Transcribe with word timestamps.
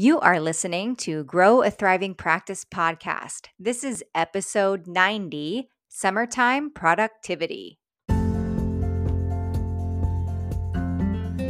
You 0.00 0.20
are 0.20 0.38
listening 0.38 0.94
to 0.98 1.24
Grow 1.24 1.62
a 1.62 1.72
Thriving 1.72 2.14
Practice 2.14 2.64
podcast. 2.64 3.48
This 3.58 3.82
is 3.82 4.04
episode 4.14 4.86
90 4.86 5.70
Summertime 5.88 6.70
Productivity. 6.70 7.80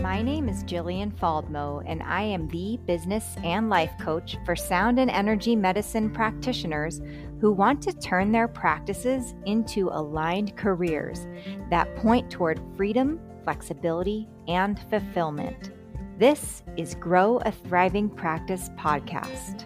My 0.01 0.23
name 0.23 0.49
is 0.49 0.65
Jillian 0.65 1.13
Faldmo, 1.15 1.83
and 1.87 2.03
I 2.03 2.23
am 2.23 2.49
the 2.49 2.79
business 2.87 3.37
and 3.45 3.69
life 3.69 3.93
coach 4.01 4.39
for 4.47 4.57
sound 4.57 4.99
and 4.99 5.11
energy 5.11 5.55
medicine 5.55 6.09
practitioners 6.09 7.03
who 7.43 7.53
want 7.53 7.83
to 7.83 7.93
turn 7.93 8.33
their 8.33 8.49
practices 8.49 9.35
into 9.45 9.91
aligned 9.93 10.57
careers 10.57 11.27
that 11.69 11.95
point 11.97 12.31
toward 12.31 12.59
freedom, 12.79 13.21
flexibility, 13.45 14.27
and 14.47 14.81
fulfillment. 14.89 15.73
This 16.19 16.65
is 16.77 16.97
Grow 16.97 17.37
a 17.47 17.53
Thriving 17.53 18.09
Practice 18.09 18.71
podcast. 18.71 19.63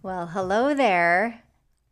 Well, 0.00 0.28
hello 0.28 0.72
there. 0.72 1.42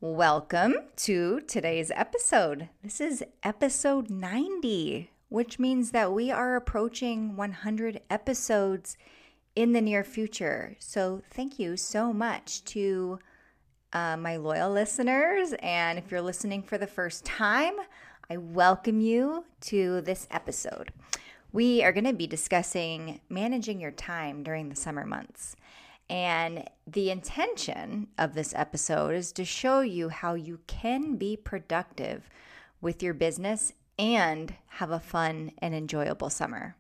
Welcome 0.00 0.76
to 0.96 1.42
today's 1.42 1.90
episode. 1.95 2.70
This 2.82 3.02
is 3.02 3.22
episode 3.42 4.09
90, 4.09 5.10
which 5.28 5.59
means 5.59 5.90
that 5.90 6.10
we 6.10 6.30
are 6.30 6.56
approaching 6.56 7.36
100 7.36 8.00
episodes 8.09 8.96
in 9.54 9.73
the 9.73 9.82
near 9.82 10.04
future. 10.04 10.74
So, 10.78 11.20
thank 11.28 11.59
you 11.59 11.76
so 11.76 12.14
much 12.14 12.64
to 12.64 13.18
uh, 13.92 14.16
my 14.16 14.36
loyal 14.36 14.73
listeners. 14.73 15.52
And 15.60 15.98
if 15.98 16.10
you're 16.10 16.23
listening 16.23 16.62
for 16.62 16.78
the 16.78 16.86
first 16.86 17.26
time, 17.26 17.74
I 18.30 18.38
welcome 18.38 19.02
you 19.02 19.45
to 19.62 20.01
this 20.01 20.28
episode. 20.30 20.92
We 21.52 21.82
are 21.84 21.92
going 21.92 22.06
to 22.06 22.15
be 22.15 22.27
discussing 22.27 23.20
managing 23.28 23.80
your 23.80 23.91
time 23.91 24.42
during 24.42 24.70
the 24.70 24.77
summer 24.77 25.05
months. 25.05 25.56
And 26.09 26.65
the 26.87 27.10
intention 27.10 28.09
of 28.16 28.32
this 28.32 28.54
episode 28.57 29.15
is 29.15 29.30
to 29.32 29.45
show 29.45 29.80
you 29.80 30.09
how 30.09 30.32
you 30.35 30.60
can 30.66 31.16
be 31.16 31.37
productive 31.37 32.30
with 32.80 33.02
your 33.02 33.13
business 33.13 33.74
and 33.98 34.54
have 34.68 34.91
a 34.91 35.01
fun 35.01 35.52
and 35.59 35.74
enjoyable 35.74 36.30
summer. 36.30 36.76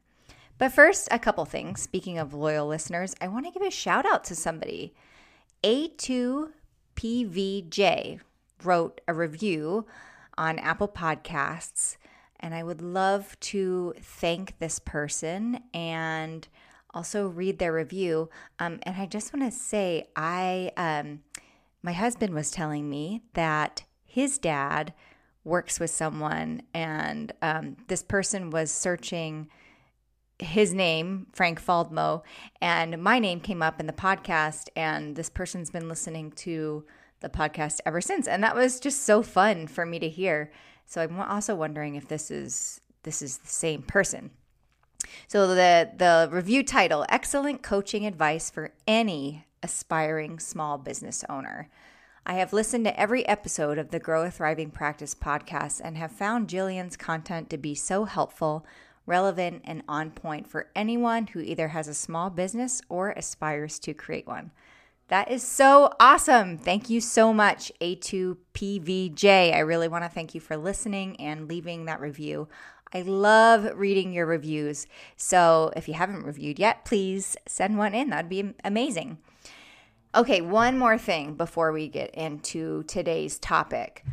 But 0.56 0.72
first, 0.72 1.08
a 1.10 1.18
couple 1.18 1.44
things. 1.44 1.82
Speaking 1.82 2.16
of 2.16 2.32
loyal 2.32 2.66
listeners, 2.66 3.14
I 3.20 3.28
want 3.28 3.44
to 3.44 3.52
give 3.52 3.60
a 3.60 3.70
shout 3.70 4.06
out 4.06 4.24
to 4.24 4.34
somebody. 4.34 4.94
A2PVJ 5.62 8.20
wrote 8.62 9.02
a 9.06 9.12
review 9.12 9.84
on 10.36 10.58
Apple 10.58 10.88
Podcasts. 10.88 11.96
And 12.40 12.54
I 12.54 12.62
would 12.62 12.82
love 12.82 13.38
to 13.40 13.94
thank 14.00 14.58
this 14.58 14.78
person 14.78 15.60
and 15.72 16.46
also 16.92 17.26
read 17.26 17.58
their 17.58 17.72
review. 17.72 18.28
Um, 18.58 18.78
and 18.82 18.96
I 18.96 19.06
just 19.06 19.32
want 19.32 19.50
to 19.50 19.58
say, 19.58 20.08
I, 20.14 20.70
um, 20.76 21.20
my 21.82 21.92
husband 21.92 22.34
was 22.34 22.50
telling 22.50 22.88
me 22.88 23.22
that 23.34 23.84
his 24.04 24.38
dad 24.38 24.94
works 25.42 25.78
with 25.78 25.90
someone, 25.90 26.62
and 26.72 27.32
um, 27.42 27.76
this 27.88 28.02
person 28.02 28.50
was 28.50 28.70
searching 28.70 29.48
his 30.38 30.72
name, 30.72 31.26
Frank 31.32 31.62
Faldmo, 31.62 32.22
and 32.60 33.02
my 33.02 33.18
name 33.18 33.40
came 33.40 33.62
up 33.62 33.78
in 33.80 33.86
the 33.86 33.92
podcast, 33.92 34.68
and 34.74 35.16
this 35.16 35.28
person's 35.28 35.70
been 35.70 35.88
listening 35.88 36.30
to 36.32 36.84
the 37.24 37.28
podcast 37.30 37.80
ever 37.84 38.00
since. 38.00 38.28
And 38.28 38.44
that 38.44 38.54
was 38.54 38.78
just 38.78 39.02
so 39.02 39.22
fun 39.22 39.66
for 39.66 39.84
me 39.84 39.98
to 39.98 40.08
hear. 40.08 40.52
So 40.86 41.02
I'm 41.02 41.18
also 41.20 41.54
wondering 41.56 41.96
if 41.96 42.06
this 42.06 42.30
is 42.30 42.80
this 43.02 43.22
is 43.22 43.38
the 43.38 43.48
same 43.48 43.82
person. 43.82 44.30
So 45.26 45.48
the 45.48 45.90
the 45.96 46.28
review 46.30 46.62
title 46.62 47.04
Excellent 47.08 47.62
Coaching 47.62 48.06
Advice 48.06 48.50
for 48.50 48.72
Any 48.86 49.46
Aspiring 49.62 50.38
Small 50.38 50.78
Business 50.78 51.24
Owner. 51.28 51.68
I 52.26 52.34
have 52.34 52.54
listened 52.54 52.84
to 52.86 52.98
every 52.98 53.26
episode 53.28 53.76
of 53.76 53.90
the 53.90 53.98
Grow 53.98 54.24
a 54.24 54.30
Thriving 54.30 54.70
Practice 54.70 55.14
podcast 55.14 55.80
and 55.84 55.98
have 55.98 56.12
found 56.12 56.48
Jillian's 56.48 56.96
content 56.96 57.50
to 57.50 57.58
be 57.58 57.74
so 57.74 58.04
helpful, 58.04 58.64
relevant, 59.04 59.60
and 59.64 59.82
on 59.86 60.10
point 60.10 60.48
for 60.48 60.70
anyone 60.74 61.26
who 61.26 61.40
either 61.40 61.68
has 61.68 61.86
a 61.86 61.92
small 61.92 62.30
business 62.30 62.80
or 62.88 63.10
aspires 63.10 63.78
to 63.80 63.92
create 63.92 64.26
one. 64.26 64.52
That 65.08 65.30
is 65.30 65.42
so 65.42 65.92
awesome. 66.00 66.56
Thank 66.56 66.88
you 66.88 67.00
so 67.00 67.34
much, 67.34 67.70
A2PVJ. 67.80 69.54
I 69.54 69.58
really 69.58 69.88
want 69.88 70.04
to 70.04 70.10
thank 70.10 70.34
you 70.34 70.40
for 70.40 70.56
listening 70.56 71.20
and 71.20 71.46
leaving 71.46 71.84
that 71.84 72.00
review. 72.00 72.48
I 72.92 73.02
love 73.02 73.68
reading 73.74 74.12
your 74.12 74.24
reviews. 74.24 74.86
So 75.16 75.72
if 75.76 75.88
you 75.88 75.94
haven't 75.94 76.24
reviewed 76.24 76.58
yet, 76.58 76.84
please 76.84 77.36
send 77.46 77.76
one 77.76 77.92
in. 77.92 78.10
That'd 78.10 78.30
be 78.30 78.54
amazing. 78.64 79.18
Okay, 80.14 80.40
one 80.40 80.78
more 80.78 80.96
thing 80.96 81.34
before 81.34 81.72
we 81.72 81.88
get 81.88 82.14
into 82.14 82.84
today's 82.84 83.38
topic. 83.38 84.04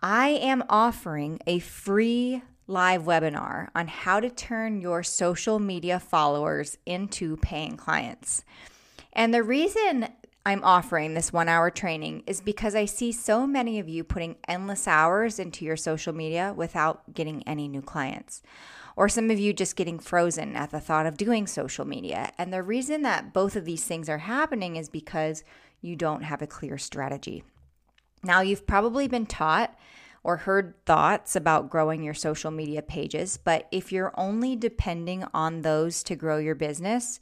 I 0.00 0.28
am 0.28 0.62
offering 0.68 1.40
a 1.46 1.58
free 1.58 2.42
live 2.66 3.02
webinar 3.02 3.68
on 3.74 3.88
how 3.88 4.20
to 4.20 4.30
turn 4.30 4.80
your 4.80 5.02
social 5.02 5.58
media 5.58 5.98
followers 5.98 6.78
into 6.86 7.36
paying 7.38 7.76
clients. 7.76 8.44
And 9.14 9.32
the 9.32 9.42
reason 9.42 10.08
I'm 10.46 10.62
offering 10.62 11.14
this 11.14 11.32
one 11.32 11.48
hour 11.48 11.70
training 11.70 12.22
is 12.26 12.40
because 12.40 12.74
I 12.74 12.84
see 12.84 13.12
so 13.12 13.46
many 13.46 13.78
of 13.78 13.88
you 13.88 14.04
putting 14.04 14.36
endless 14.46 14.86
hours 14.86 15.38
into 15.38 15.64
your 15.64 15.76
social 15.76 16.12
media 16.12 16.52
without 16.54 17.14
getting 17.14 17.42
any 17.44 17.66
new 17.66 17.80
clients. 17.80 18.42
Or 18.96 19.08
some 19.08 19.30
of 19.30 19.38
you 19.38 19.52
just 19.52 19.74
getting 19.74 19.98
frozen 19.98 20.54
at 20.54 20.70
the 20.70 20.80
thought 20.80 21.06
of 21.06 21.16
doing 21.16 21.46
social 21.46 21.84
media. 21.84 22.30
And 22.38 22.52
the 22.52 22.62
reason 22.62 23.02
that 23.02 23.32
both 23.32 23.56
of 23.56 23.64
these 23.64 23.84
things 23.84 24.08
are 24.08 24.18
happening 24.18 24.76
is 24.76 24.88
because 24.88 25.44
you 25.80 25.96
don't 25.96 26.22
have 26.22 26.42
a 26.42 26.46
clear 26.46 26.78
strategy. 26.78 27.42
Now, 28.22 28.40
you've 28.40 28.66
probably 28.66 29.08
been 29.08 29.26
taught 29.26 29.76
or 30.22 30.38
heard 30.38 30.74
thoughts 30.86 31.36
about 31.36 31.70
growing 31.70 32.02
your 32.02 32.14
social 32.14 32.50
media 32.50 32.82
pages, 32.82 33.36
but 33.36 33.68
if 33.70 33.92
you're 33.92 34.12
only 34.16 34.56
depending 34.56 35.24
on 35.34 35.60
those 35.62 36.02
to 36.04 36.16
grow 36.16 36.38
your 36.38 36.54
business, 36.54 37.20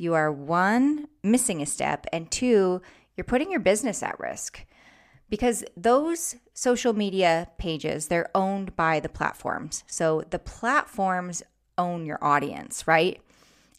you 0.00 0.14
are 0.14 0.32
one, 0.32 1.08
missing 1.22 1.60
a 1.60 1.66
step, 1.66 2.06
and 2.10 2.30
two, 2.30 2.80
you're 3.16 3.24
putting 3.24 3.50
your 3.50 3.60
business 3.60 4.02
at 4.02 4.18
risk. 4.18 4.64
Because 5.28 5.62
those 5.76 6.36
social 6.54 6.94
media 6.94 7.48
pages 7.58 8.08
they're 8.08 8.30
owned 8.34 8.74
by 8.76 8.98
the 8.98 9.08
platforms. 9.08 9.84
So 9.86 10.24
the 10.30 10.38
platforms 10.38 11.42
own 11.78 12.04
your 12.04 12.18
audience 12.22 12.86
right? 12.86 13.20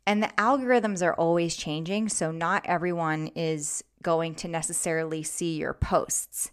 And 0.07 0.23
the 0.23 0.31
algorithms 0.37 1.03
are 1.03 1.13
always 1.13 1.55
changing 1.55 2.09
so 2.09 2.31
not 2.31 2.65
everyone 2.65 3.27
is 3.35 3.83
going 4.01 4.35
to 4.35 4.47
necessarily 4.47 5.23
see 5.23 5.57
your 5.57 5.73
posts. 5.73 6.51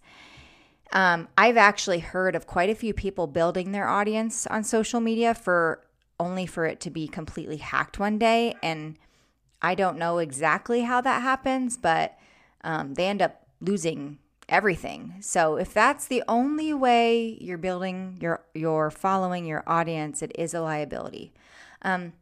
Um, 0.91 1.29
i've 1.37 1.59
actually 1.59 1.99
heard 1.99 2.35
of 2.35 2.47
quite 2.47 2.71
a 2.71 2.75
few 2.75 2.95
people 2.95 3.27
building 3.27 3.73
their 3.73 3.87
audience 3.87 4.47
on 4.47 4.65
social 4.65 5.01
media 5.01 5.35
for 5.35 5.85
only 6.19 6.47
for 6.47 6.65
it 6.65 6.81
to 6.81 6.91
be 6.91 7.07
completely 7.07 7.59
hacked 7.59 7.99
one 7.99 8.19
day 8.19 8.55
and 8.63 8.97
I 9.61 9.75
don't 9.75 9.99
know 9.99 10.19
exactly 10.19 10.83
how 10.83 11.01
that 11.01 11.23
happens, 11.23 11.77
but 11.77 12.17
um, 12.63 12.95
they 12.95 13.07
end 13.07 13.23
up 13.23 13.47
losing 13.61 14.19
everything. 14.49 15.17
So 15.21 15.57
if 15.57 15.75
that's 15.75 16.07
the 16.07 16.23
only 16.29 16.73
way 16.73 17.37
you're 17.41 17.59
building 17.59 18.19
your 18.21 18.45
your 18.55 18.91
following 18.91 19.45
your 19.45 19.63
audience, 19.67 20.23
it 20.23 20.33
is 20.37 20.55
a 20.55 20.61
liability. 20.61 21.33
Um, 21.83 22.13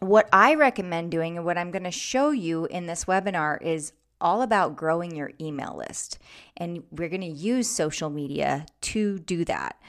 what 0.00 0.28
I 0.32 0.54
recommend 0.54 1.10
doing 1.10 1.36
and 1.36 1.44
what 1.44 1.58
I'm 1.58 1.70
going 1.70 1.84
to 1.84 1.90
show 1.90 2.30
you 2.30 2.66
in 2.66 2.86
this 2.86 3.04
webinar 3.06 3.60
is 3.60 3.92
all 4.20 4.42
about 4.42 4.76
growing 4.76 5.14
your 5.14 5.32
email 5.40 5.76
list. 5.76 6.18
And 6.56 6.84
we're 6.90 7.08
going 7.08 7.20
to 7.20 7.26
use 7.26 7.68
social 7.68 8.10
media 8.10 8.66
to 8.82 9.18
do 9.18 9.44
that. 9.44 9.80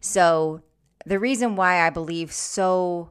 So 0.00 0.62
the 1.04 1.18
reason 1.18 1.56
why 1.56 1.86
I 1.86 1.90
believe 1.90 2.32
so 2.32 3.10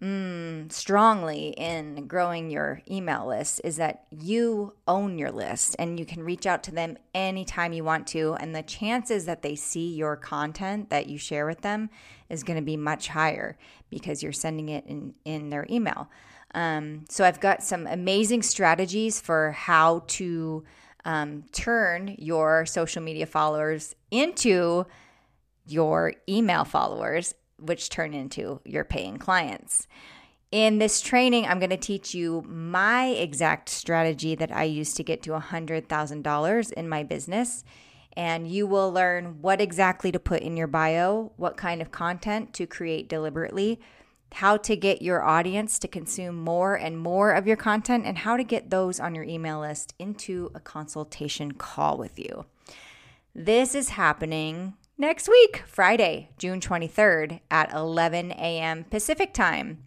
mm, 0.00 0.70
strongly 0.70 1.48
in 1.56 2.06
growing 2.06 2.50
your 2.50 2.82
email 2.90 3.26
list 3.26 3.60
is 3.64 3.76
that 3.76 4.04
you 4.10 4.74
own 4.86 5.18
your 5.18 5.30
list 5.30 5.76
and 5.78 5.98
you 5.98 6.06
can 6.06 6.22
reach 6.22 6.46
out 6.46 6.62
to 6.64 6.70
them 6.70 6.96
anytime 7.14 7.72
you 7.72 7.84
want 7.84 8.06
to. 8.08 8.34
And 8.34 8.54
the 8.54 8.62
chances 8.62 9.24
that 9.26 9.42
they 9.42 9.54
see 9.54 9.94
your 9.94 10.16
content 10.16 10.90
that 10.90 11.08
you 11.08 11.18
share 11.18 11.46
with 11.46 11.62
them 11.62 11.90
is 12.28 12.42
going 12.42 12.58
to 12.58 12.64
be 12.64 12.76
much 12.76 13.08
higher 13.08 13.56
because 13.90 14.22
you're 14.22 14.32
sending 14.32 14.68
it 14.68 14.84
in, 14.86 15.14
in 15.24 15.50
their 15.50 15.66
email. 15.70 16.08
Um, 16.54 17.04
so 17.08 17.24
I've 17.24 17.40
got 17.40 17.62
some 17.62 17.86
amazing 17.86 18.42
strategies 18.42 19.20
for 19.20 19.52
how 19.52 20.04
to 20.06 20.64
um, 21.04 21.44
turn 21.52 22.14
your 22.18 22.66
social 22.66 23.02
media 23.02 23.26
followers 23.26 23.94
into 24.10 24.86
your 25.66 26.14
email 26.28 26.64
followers 26.64 27.34
which 27.58 27.90
turn 27.90 28.14
into 28.14 28.60
your 28.64 28.84
paying 28.84 29.18
clients. 29.18 29.86
In 30.50 30.78
this 30.78 31.02
training, 31.02 31.44
I'm 31.46 31.58
going 31.58 31.68
to 31.70 31.76
teach 31.76 32.14
you 32.14 32.42
my 32.48 33.08
exact 33.08 33.68
strategy 33.68 34.34
that 34.34 34.50
I 34.50 34.64
used 34.64 34.96
to 34.96 35.04
get 35.04 35.22
to 35.24 35.32
$100,000 35.32 36.72
in 36.72 36.88
my 36.88 37.02
business. 37.02 37.64
And 38.16 38.48
you 38.48 38.66
will 38.66 38.90
learn 38.90 39.42
what 39.42 39.60
exactly 39.60 40.10
to 40.10 40.18
put 40.18 40.40
in 40.40 40.56
your 40.56 40.66
bio, 40.66 41.32
what 41.36 41.58
kind 41.58 41.82
of 41.82 41.92
content 41.92 42.54
to 42.54 42.66
create 42.66 43.08
deliberately, 43.08 43.78
how 44.32 44.56
to 44.56 44.74
get 44.74 45.02
your 45.02 45.22
audience 45.22 45.78
to 45.80 45.88
consume 45.88 46.36
more 46.36 46.74
and 46.74 46.98
more 46.98 47.32
of 47.32 47.46
your 47.46 47.56
content, 47.56 48.06
and 48.06 48.18
how 48.18 48.38
to 48.38 48.42
get 48.42 48.70
those 48.70 48.98
on 48.98 49.14
your 49.14 49.24
email 49.24 49.60
list 49.60 49.94
into 49.98 50.50
a 50.54 50.60
consultation 50.60 51.52
call 51.52 51.98
with 51.98 52.18
you. 52.18 52.46
This 53.34 53.74
is 53.74 53.90
happening 53.90 54.74
next 54.98 55.28
week, 55.28 55.62
Friday, 55.66 56.30
June 56.36 56.60
23rd 56.60 57.40
at 57.50 57.72
11 57.72 58.32
a.m. 58.32 58.84
Pacific 58.84 59.32
time. 59.32 59.84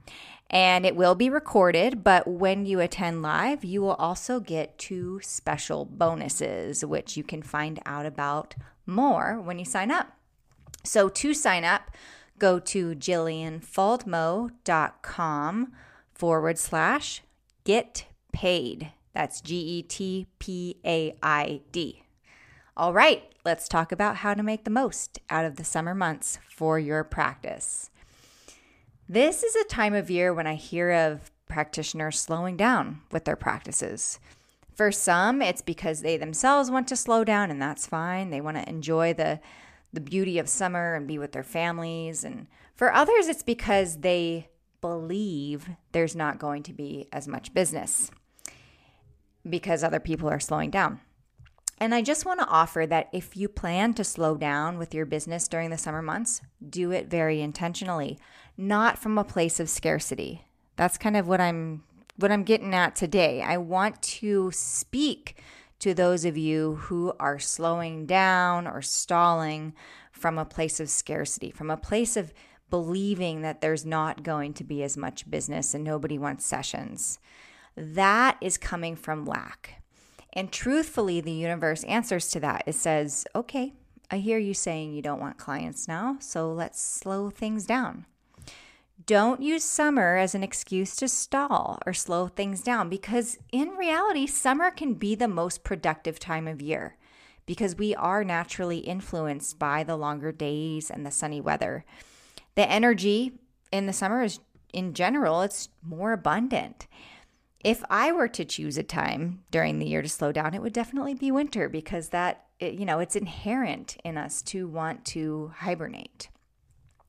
And 0.49 0.85
it 0.85 0.95
will 0.95 1.15
be 1.15 1.29
recorded, 1.29 2.03
but 2.03 2.27
when 2.27 2.65
you 2.65 2.79
attend 2.79 3.21
live, 3.21 3.63
you 3.63 3.81
will 3.81 3.93
also 3.93 4.39
get 4.39 4.77
two 4.77 5.19
special 5.21 5.85
bonuses, 5.85 6.83
which 6.83 7.15
you 7.15 7.23
can 7.23 7.41
find 7.41 7.79
out 7.85 8.05
about 8.05 8.55
more 8.85 9.39
when 9.39 9.59
you 9.59 9.65
sign 9.65 9.91
up. 9.91 10.17
So, 10.83 11.07
to 11.07 11.33
sign 11.33 11.63
up, 11.63 11.91
go 12.37 12.59
to 12.59 12.95
jillianfaldmo.com 12.95 15.71
forward 16.13 16.57
slash 16.57 17.21
get 17.63 18.05
paid. 18.33 18.91
That's 19.13 19.41
G 19.41 19.55
E 19.55 19.83
T 19.83 20.27
P 20.39 20.77
A 20.85 21.15
I 21.23 21.61
D. 21.71 22.03
All 22.75 22.93
right, 22.93 23.30
let's 23.43 23.67
talk 23.67 23.91
about 23.91 24.17
how 24.17 24.33
to 24.33 24.43
make 24.43 24.63
the 24.63 24.69
most 24.69 25.19
out 25.29 25.45
of 25.45 25.55
the 25.55 25.63
summer 25.63 25.95
months 25.95 26.39
for 26.49 26.77
your 26.79 27.03
practice. 27.03 27.89
This 29.09 29.43
is 29.43 29.55
a 29.55 29.65
time 29.65 29.93
of 29.93 30.09
year 30.09 30.33
when 30.33 30.47
I 30.47 30.55
hear 30.55 30.91
of 30.91 31.31
practitioners 31.47 32.19
slowing 32.19 32.55
down 32.55 33.01
with 33.11 33.25
their 33.25 33.35
practices. 33.35 34.19
For 34.73 34.91
some, 34.91 35.41
it's 35.41 35.61
because 35.61 36.01
they 36.01 36.17
themselves 36.17 36.71
want 36.71 36.87
to 36.87 36.95
slow 36.95 37.23
down, 37.23 37.51
and 37.51 37.61
that's 37.61 37.85
fine. 37.85 38.29
They 38.29 38.41
want 38.41 38.57
to 38.57 38.69
enjoy 38.69 39.13
the, 39.13 39.41
the 39.91 39.99
beauty 39.99 40.39
of 40.39 40.47
summer 40.47 40.95
and 40.95 41.07
be 41.07 41.17
with 41.17 41.33
their 41.33 41.43
families. 41.43 42.23
And 42.23 42.47
for 42.73 42.93
others, 42.93 43.27
it's 43.27 43.43
because 43.43 43.97
they 43.97 44.49
believe 44.79 45.69
there's 45.91 46.15
not 46.15 46.39
going 46.39 46.63
to 46.63 46.73
be 46.73 47.07
as 47.11 47.27
much 47.27 47.53
business 47.53 48.09
because 49.47 49.83
other 49.83 49.99
people 49.99 50.29
are 50.29 50.39
slowing 50.39 50.69
down. 50.69 51.01
And 51.81 51.95
I 51.95 52.03
just 52.03 52.27
want 52.27 52.39
to 52.39 52.47
offer 52.47 52.85
that 52.85 53.09
if 53.11 53.35
you 53.35 53.49
plan 53.49 53.95
to 53.95 54.03
slow 54.03 54.37
down 54.37 54.77
with 54.77 54.93
your 54.93 55.07
business 55.07 55.47
during 55.47 55.71
the 55.71 55.79
summer 55.79 56.03
months, 56.03 56.39
do 56.69 56.91
it 56.91 57.07
very 57.07 57.41
intentionally, 57.41 58.19
not 58.55 58.99
from 58.99 59.17
a 59.17 59.23
place 59.23 59.59
of 59.59 59.67
scarcity. 59.67 60.45
That's 60.75 60.99
kind 60.99 61.17
of 61.17 61.27
what 61.27 61.41
I'm 61.41 61.83
what 62.17 62.31
I'm 62.31 62.43
getting 62.43 62.75
at 62.75 62.95
today. 62.95 63.41
I 63.41 63.57
want 63.57 63.99
to 64.03 64.51
speak 64.51 65.41
to 65.79 65.95
those 65.95 66.23
of 66.23 66.37
you 66.37 66.75
who 66.75 67.13
are 67.19 67.39
slowing 67.39 68.05
down 68.05 68.67
or 68.67 68.83
stalling 68.83 69.73
from 70.11 70.37
a 70.37 70.45
place 70.45 70.79
of 70.79 70.87
scarcity, 70.87 71.49
from 71.49 71.71
a 71.71 71.77
place 71.77 72.15
of 72.15 72.31
believing 72.69 73.41
that 73.41 73.61
there's 73.61 73.87
not 73.87 74.21
going 74.21 74.53
to 74.53 74.63
be 74.63 74.83
as 74.83 74.97
much 74.97 75.31
business 75.31 75.73
and 75.73 75.83
nobody 75.83 76.19
wants 76.19 76.45
sessions. 76.45 77.17
That 77.75 78.37
is 78.39 78.59
coming 78.59 78.95
from 78.95 79.25
lack. 79.25 79.80
And 80.33 80.51
truthfully, 80.51 81.21
the 81.21 81.31
universe 81.31 81.83
answers 81.83 82.29
to 82.31 82.39
that. 82.39 82.63
It 82.65 82.75
says, 82.75 83.25
okay, 83.35 83.73
I 84.09 84.17
hear 84.17 84.37
you 84.37 84.53
saying 84.53 84.93
you 84.93 85.01
don't 85.01 85.19
want 85.19 85.37
clients 85.37 85.87
now, 85.87 86.17
so 86.19 86.51
let's 86.51 86.81
slow 86.81 87.29
things 87.29 87.65
down. 87.65 88.05
Don't 89.05 89.41
use 89.41 89.63
summer 89.63 90.15
as 90.15 90.35
an 90.35 90.43
excuse 90.43 90.95
to 90.97 91.07
stall 91.07 91.79
or 91.85 91.93
slow 91.93 92.27
things 92.27 92.61
down 92.61 92.87
because, 92.87 93.39
in 93.51 93.69
reality, 93.69 94.27
summer 94.27 94.69
can 94.69 94.93
be 94.93 95.15
the 95.15 95.27
most 95.27 95.63
productive 95.63 96.19
time 96.19 96.47
of 96.47 96.61
year 96.61 96.97
because 97.45 97.75
we 97.75 97.95
are 97.95 98.23
naturally 98.23 98.79
influenced 98.79 99.57
by 99.57 99.83
the 99.83 99.95
longer 99.95 100.31
days 100.31 100.91
and 100.91 101.05
the 101.05 101.11
sunny 101.11 101.41
weather. 101.41 101.83
The 102.55 102.69
energy 102.69 103.33
in 103.71 103.87
the 103.87 103.93
summer 103.93 104.23
is, 104.23 104.39
in 104.71 104.93
general, 104.93 105.41
it's 105.41 105.69
more 105.81 106.13
abundant. 106.13 106.87
If 107.63 107.83
I 107.89 108.11
were 108.11 108.27
to 108.29 108.45
choose 108.45 108.77
a 108.77 108.83
time 108.83 109.43
during 109.51 109.79
the 109.79 109.87
year 109.87 110.01
to 110.01 110.09
slow 110.09 110.31
down, 110.31 110.53
it 110.53 110.61
would 110.61 110.73
definitely 110.73 111.13
be 111.13 111.31
winter 111.31 111.69
because 111.69 112.09
that, 112.09 112.45
you 112.59 112.85
know, 112.85 112.99
it's 112.99 113.15
inherent 113.15 113.97
in 114.03 114.17
us 114.17 114.41
to 114.43 114.67
want 114.67 115.05
to 115.05 115.53
hibernate. 115.57 116.29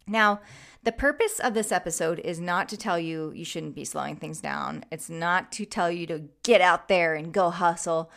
Now, 0.07 0.41
the 0.83 0.93
purpose 0.93 1.39
of 1.39 1.55
this 1.55 1.73
episode 1.73 2.19
is 2.19 2.41
not 2.41 2.69
to 2.69 2.77
tell 2.77 2.99
you 2.99 3.33
you 3.35 3.45
shouldn't 3.45 3.75
be 3.75 3.85
slowing 3.85 4.17
things 4.17 4.41
down. 4.41 4.85
It's 4.91 5.09
not 5.09 5.53
to 5.53 5.65
tell 5.65 5.91
you 5.91 6.07
to 6.09 6.25
get 6.43 6.61
out 6.61 6.89
there 6.89 7.15
and 7.15 7.33
go 7.33 7.51
hustle. 7.51 8.11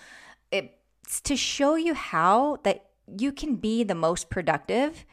It's 0.51 1.21
to 1.21 1.35
show 1.35 1.75
you 1.75 1.93
how 1.93 2.57
that 2.63 2.85
you 3.17 3.31
can 3.31 3.55
be 3.55 3.83
the 3.83 3.95
most 3.95 4.29
productive 4.29 5.05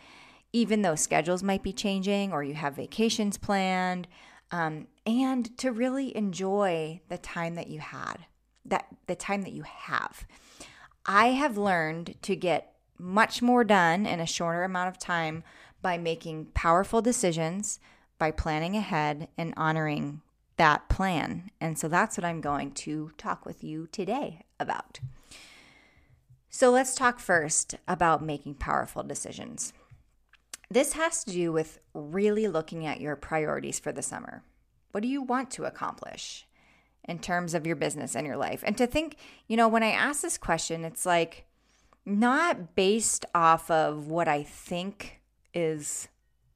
even 0.53 0.83
though 0.83 0.95
schedules 0.95 1.43
might 1.43 1.63
be 1.63 1.73
changing 1.73 2.33
or 2.33 2.43
you 2.43 2.55
have 2.55 2.77
vacations 2.77 3.39
planned 3.39 4.07
um, 4.51 4.87
and 5.07 5.57
to 5.59 5.73
really 5.73 6.17
enjoy 6.17 7.01
the 7.09 7.19
time 7.19 7.55
that 7.57 7.69
you 7.69 7.81
had, 7.81 8.27
that 8.65 8.87
the 9.07 9.17
time 9.17 9.43
that 9.43 9.53
you 9.53 9.63
have. 9.63 10.27
I 11.05 11.29
have 11.29 11.59
learned 11.59 12.15
to 12.23 12.37
get 12.37 12.75
much 12.99 13.43
more 13.43 13.65
done 13.65 14.07
in 14.07 14.21
a 14.21 14.27
shorter 14.27 14.63
amount 14.63 14.89
of 14.89 14.99
time 14.99 15.43
by 15.81 15.99
making 15.99 16.47
powerful 16.55 17.03
decisions, 17.03 17.81
by 18.19 18.31
planning 18.31 18.77
ahead 18.77 19.29
and 19.37 19.53
honoring 19.57 20.23
that 20.57 20.89
plan. 20.89 21.51
And 21.61 21.77
so 21.77 21.89
that's 21.89 22.17
what 22.17 22.25
I'm 22.25 22.41
going 22.41 22.71
to 22.73 23.11
talk 23.19 23.45
with 23.45 23.65
you 23.65 23.89
today 23.89 24.45
about. 24.61 25.01
So 26.49 26.71
let's 26.71 26.95
talk 26.95 27.19
first 27.19 27.75
about 27.89 28.23
making 28.23 28.55
powerful 28.55 29.03
decisions. 29.03 29.73
This 30.71 30.93
has 30.93 31.25
to 31.25 31.33
do 31.33 31.51
with 31.51 31.81
really 31.95 32.47
looking 32.47 32.87
at 32.87 33.01
your 33.01 33.17
priorities 33.17 33.81
for 33.81 33.91
the 33.91 34.03
summer. 34.03 34.45
What 34.93 35.03
do 35.03 35.09
you 35.09 35.23
want 35.23 35.51
to 35.53 35.65
accomplish 35.65 36.47
in 37.05 37.19
terms 37.19 37.55
of 37.55 37.67
your 37.67 37.77
business 37.77 38.15
and 38.15 38.27
your 38.27 38.37
life? 38.37 38.63
And 38.65 38.77
to 38.79 38.87
think, 38.87 39.17
you 39.49 39.57
know, 39.57 39.69
when 39.69 39.83
I 39.83 39.91
ask 39.91 40.23
this 40.23 40.39
question, 40.39 40.85
it's 40.85 41.05
like 41.05 41.47
not 42.07 42.75
based 42.75 43.25
off 43.35 43.71
of 43.71 44.07
what 44.07 44.29
I 44.29 44.43
think 44.43 45.21
is 45.55 46.09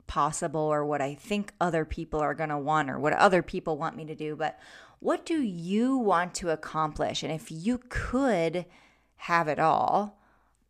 possible 0.07 0.61
or 0.61 0.85
what 0.85 1.01
I 1.01 1.15
think 1.15 1.53
other 1.61 1.85
people 1.85 2.21
are 2.21 2.35
going 2.35 2.51
to 2.51 2.59
want 2.59 2.91
or 2.91 2.99
what 2.99 3.13
other 3.15 3.43
people 3.43 3.77
want 3.77 3.97
me 3.97 4.05
to 4.05 4.15
do, 4.15 4.37
but 4.37 4.59
what 5.01 5.27
do 5.27 5.41
you 5.43 5.97
want 5.97 6.35
to 6.37 6.51
accomplish? 6.51 7.23
And 7.23 7.33
if 7.33 7.51
you 7.51 7.81
could 7.89 8.65
have 9.17 9.49
it 9.49 9.59
all, 9.59 10.19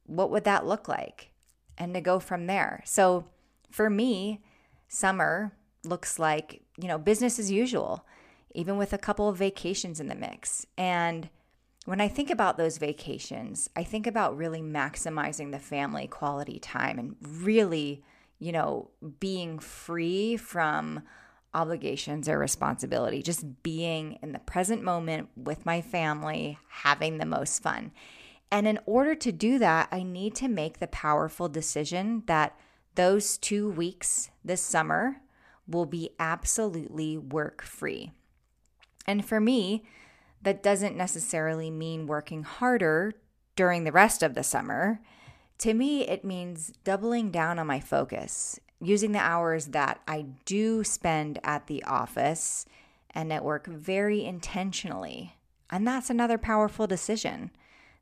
what 0.04 0.30
would 0.30 0.44
that 0.44 0.66
look 0.66 0.88
like? 0.88 1.30
And 1.78 1.94
to 1.94 2.00
go 2.00 2.18
from 2.18 2.46
there. 2.46 2.82
So, 2.86 3.26
for 3.70 3.90
me, 3.90 4.42
summer 4.88 5.52
looks 5.84 6.18
like, 6.18 6.62
you 6.81 6.88
know, 6.88 6.99
business 6.99 7.38
as 7.38 7.50
usual, 7.50 8.06
even 8.55 8.76
with 8.76 8.93
a 8.93 8.99
couple 8.99 9.28
of 9.28 9.37
vacations 9.37 10.00
in 10.00 10.08
the 10.08 10.14
mix. 10.14 10.66
And 10.76 11.28
when 11.85 12.00
I 12.00 12.09
think 12.09 12.30
about 12.30 12.56
those 12.56 12.78
vacations, 12.78 13.71
I 13.76 13.85
think 13.85 14.06
about 14.06 14.37
really 14.37 14.61
maximizing 14.61 15.52
the 15.52 15.59
family 15.59 16.06
quality 16.06 16.59
time 16.59 16.99
and 16.99 17.16
really, 17.23 18.02
you 18.38 18.52
know, 18.52 18.90
being 19.21 19.59
free 19.59 20.37
from 20.37 21.02
obligations 21.54 22.28
or 22.28 22.38
responsibility, 22.38 23.23
just 23.23 23.62
being 23.62 24.18
in 24.23 24.33
the 24.33 24.38
present 24.40 24.83
moment 24.83 25.28
with 25.37 25.64
my 25.64 25.80
family, 25.80 26.59
having 26.68 27.18
the 27.18 27.25
most 27.25 27.62
fun. 27.62 27.92
And 28.50 28.66
in 28.66 28.78
order 28.85 29.14
to 29.14 29.33
do 29.33 29.59
that, 29.59 29.88
I 29.90 30.02
need 30.02 30.35
to 30.37 30.49
make 30.49 30.78
the 30.78 30.87
powerful 30.87 31.49
decision 31.49 32.25
that 32.26 32.59
those 32.95 33.38
two 33.38 33.71
weeks 33.71 34.30
this 34.45 34.61
summer 34.61 35.21
will 35.68 35.87
be 35.87 36.11
absolutely 36.18 37.16
work 37.16 37.62
free. 37.62 38.12
And 39.06 39.25
for 39.25 39.40
me, 39.40 39.85
that 40.42 40.62
doesn't 40.62 40.96
necessarily 40.96 41.70
mean 41.70 42.06
working 42.06 42.42
harder 42.42 43.14
during 43.56 43.85
the 43.85 43.92
rest 43.92 44.23
of 44.23 44.35
the 44.35 44.42
summer. 44.42 45.00
To 45.58 45.75
me, 45.75 46.06
it 46.06 46.25
means 46.25 46.73
doubling 46.85 47.30
down 47.30 47.58
on 47.58 47.66
my 47.66 47.80
focus, 47.80 48.61
using 48.80 49.12
the 49.12 49.18
hours 49.18 49.66
that 49.68 50.00
I 50.06 50.26
do 50.44 50.85
spend 50.85 51.38
at 51.42 51.66
the 51.66 51.82
office 51.85 52.66
and 53.11 53.32
at 53.32 53.44
work 53.44 53.66
very 53.66 54.25
intentionally. 54.25 55.35
And 55.70 55.87
that's 55.87 56.11
another 56.11 56.38
powerful 56.38 56.87
decision 56.87 57.50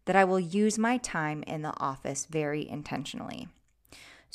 that 0.04 0.16
I 0.16 0.24
will 0.24 0.40
use 0.40 0.78
my 0.78 0.98
time 0.98 1.42
in 1.46 1.62
the 1.62 1.72
office 1.78 2.26
very 2.26 2.68
intentionally. 2.68 3.48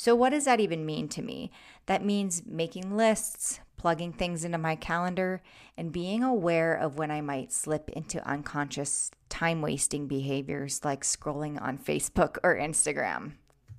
So, 0.00 0.14
what 0.14 0.30
does 0.30 0.46
that 0.46 0.60
even 0.60 0.86
mean 0.86 1.08
to 1.08 1.20
me? 1.20 1.50
That 1.84 2.02
means 2.02 2.46
making 2.46 2.96
lists, 2.96 3.60
plugging 3.76 4.14
things 4.14 4.46
into 4.46 4.56
my 4.56 4.74
calendar, 4.74 5.42
and 5.76 5.92
being 5.92 6.22
aware 6.22 6.74
of 6.74 6.96
when 6.96 7.10
I 7.10 7.20
might 7.20 7.52
slip 7.52 7.90
into 7.90 8.26
unconscious 8.26 9.10
time 9.28 9.60
wasting 9.60 10.06
behaviors 10.06 10.86
like 10.86 11.02
scrolling 11.02 11.60
on 11.60 11.76
Facebook 11.86 12.38
or 12.42 12.56
Instagram. 12.56 13.32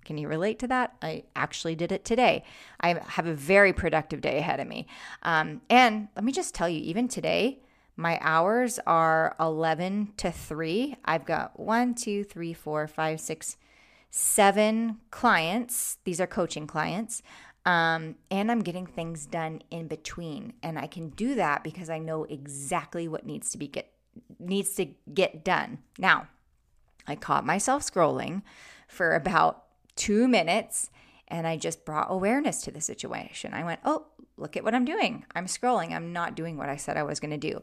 Can 0.06 0.20
you 0.20 0.28
relate 0.28 0.60
to 0.60 0.68
that? 0.68 0.94
I 1.02 1.24
actually 1.36 1.74
did 1.74 1.92
it 1.92 2.06
today. 2.06 2.44
I 2.80 3.02
have 3.04 3.26
a 3.26 3.34
very 3.34 3.74
productive 3.74 4.22
day 4.22 4.38
ahead 4.38 4.60
of 4.60 4.68
me. 4.68 4.86
Um, 5.24 5.62
and 5.72 6.08
let 6.16 6.24
me 6.24 6.32
just 6.32 6.54
tell 6.54 6.70
you, 6.70 6.82
even 6.82 7.08
today, 7.08 7.64
my 7.96 8.20
hours 8.22 8.80
are 8.86 9.36
11 9.40 10.14
to 10.18 10.32
3. 10.32 10.98
I've 11.04 11.26
got 11.26 11.60
one, 11.60 11.96
two, 11.96 12.24
three, 12.24 12.54
four, 12.54 12.86
five, 12.88 13.20
six, 13.20 13.58
seven 14.12 14.98
clients. 15.10 15.98
These 16.04 16.22
are 16.22 16.28
coaching 16.28 16.68
clients 16.68 17.24
Um, 17.66 18.16
and 18.32 18.52
I'm 18.52 18.62
getting 18.62 18.88
things 18.88 19.26
done 19.28 19.62
in 19.70 19.88
between. 19.88 20.54
And 20.64 20.80
I 20.80 20.88
can 20.88 21.10
do 21.10 21.36
that 21.36 21.64
because 21.64 21.90
I 21.90 22.00
know 22.00 22.24
exactly 22.24 23.08
what 23.08 23.26
needs 23.26 23.52
to 23.52 23.58
be 23.58 23.68
get 23.68 23.94
needs 24.40 24.72
to 24.76 24.88
get 25.14 25.44
done. 25.44 25.80
Now, 26.00 26.28
I 27.08 27.16
caught 27.16 27.46
myself 27.46 27.84
scrolling 27.84 28.42
for 28.88 29.16
about 29.16 29.64
two 29.96 30.28
minutes 30.28 30.90
and 31.28 31.48
I 31.48 31.56
just 31.56 31.86
brought 31.86 32.08
awareness 32.10 32.62
to 32.64 32.72
the 32.72 32.82
situation. 32.82 33.54
I 33.54 33.64
went, 33.64 33.80
oh, 33.86 34.08
look 34.38 34.58
at 34.58 34.64
what 34.64 34.76
I'm 34.76 34.84
doing. 34.86 35.26
I'm 35.34 35.46
scrolling. 35.46 35.94
I'm 35.94 36.12
not 36.12 36.36
doing 36.36 36.58
what 36.58 36.68
I 36.68 36.76
said 36.76 36.98
I 36.98 37.04
was 37.04 37.20
going 37.20 37.32
to 37.32 37.38
do. 37.38 37.62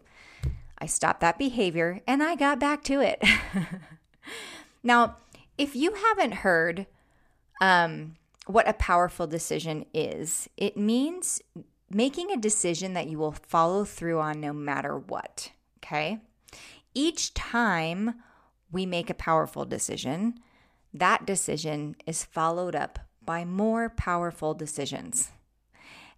I 0.79 0.87
stopped 0.87 1.21
that 1.21 1.39
behavior 1.39 2.01
and 2.07 2.23
I 2.23 2.37
got 2.37 2.61
back 2.61 2.83
to 2.85 3.01
it. 3.01 3.23
now, 4.83 5.17
if 5.59 5.75
you 5.77 5.93
haven't 5.93 6.33
heard 6.33 6.87
um, 7.61 8.15
what 8.47 8.69
a 8.69 8.73
powerful 8.73 9.27
decision 9.27 9.85
is, 9.93 10.49
it 10.57 10.77
means 10.77 11.43
making 11.91 12.31
a 12.31 12.37
decision 12.37 12.95
that 12.95 13.09
you 13.09 13.19
will 13.19 13.33
follow 13.33 13.85
through 13.85 14.21
on 14.21 14.41
no 14.41 14.53
matter 14.53 14.97
what. 14.97 15.51
Okay. 15.79 16.21
Each 16.95 17.35
time 17.35 18.15
we 18.71 18.87
make 18.87 19.11
a 19.11 19.15
powerful 19.15 19.65
decision, 19.65 20.41
that 20.95 21.27
decision 21.27 21.97
is 22.07 22.25
followed 22.25 22.75
up 22.75 22.99
by 23.25 23.45
more 23.45 23.91
powerful 23.91 24.55
decisions. 24.55 25.31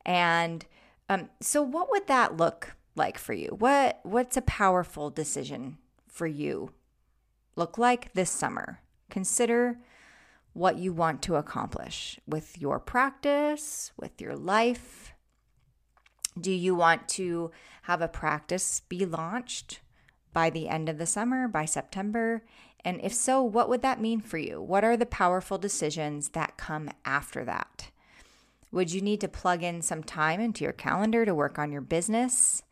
And 0.05 0.65
um, 1.09 1.29
so, 1.41 1.61
what 1.63 1.91
would 1.91 2.07
that 2.07 2.37
look 2.37 2.77
like 2.95 3.19
for 3.19 3.33
you? 3.33 3.49
What 3.59 4.01
What's 4.05 4.37
a 4.37 4.43
powerful 4.43 5.11
decision 5.11 5.79
for 6.07 6.27
you 6.27 6.71
look 7.57 7.79
like 7.79 8.13
this 8.15 8.31
summer? 8.31 8.81
Consider 9.11 9.79
what 10.52 10.79
you 10.79 10.93
want 10.93 11.23
to 11.23 11.37
accomplish 11.37 12.19
with 12.26 12.61
your 12.61 12.81
practice, 12.81 13.93
with 13.97 14.21
your 14.21 14.37
life. 14.37 15.12
Do 16.40 16.50
you 16.50 16.75
want 16.75 17.09
to 17.11 17.50
have 17.83 18.00
a 18.00 18.09
practice 18.09 18.81
be 18.81 19.05
launched 19.05 19.81
by 20.33 20.50
the 20.50 20.69
end 20.69 20.88
of 20.88 20.99
the 20.99 21.07
summer, 21.07 21.49
by 21.49 21.64
September? 21.64 22.45
And 22.85 23.00
if 23.02 23.12
so, 23.12 23.43
what 23.43 23.69
would 23.69 23.83
that 23.83 24.00
mean 24.00 24.21
for 24.21 24.38
you? 24.38 24.61
What 24.62 24.85
are 24.85 24.97
the 24.97 25.07
powerful 25.07 25.59
decisions 25.59 26.31
that 26.31 26.57
come 26.57 26.90
after 27.05 27.45
that? 27.45 27.90
Would 28.73 28.93
you 28.93 29.00
need 29.00 29.21
to 29.21 29.29
plug 29.29 29.62
in 29.62 29.83
some 29.83 30.02
time 30.02 30.40
into 30.40 30.64
your 30.64 30.73
calendar 30.73 31.25
to 31.25 31.35
work 31.35 31.59
on 31.59 31.73
your 31.73 31.81
business? 31.81 32.62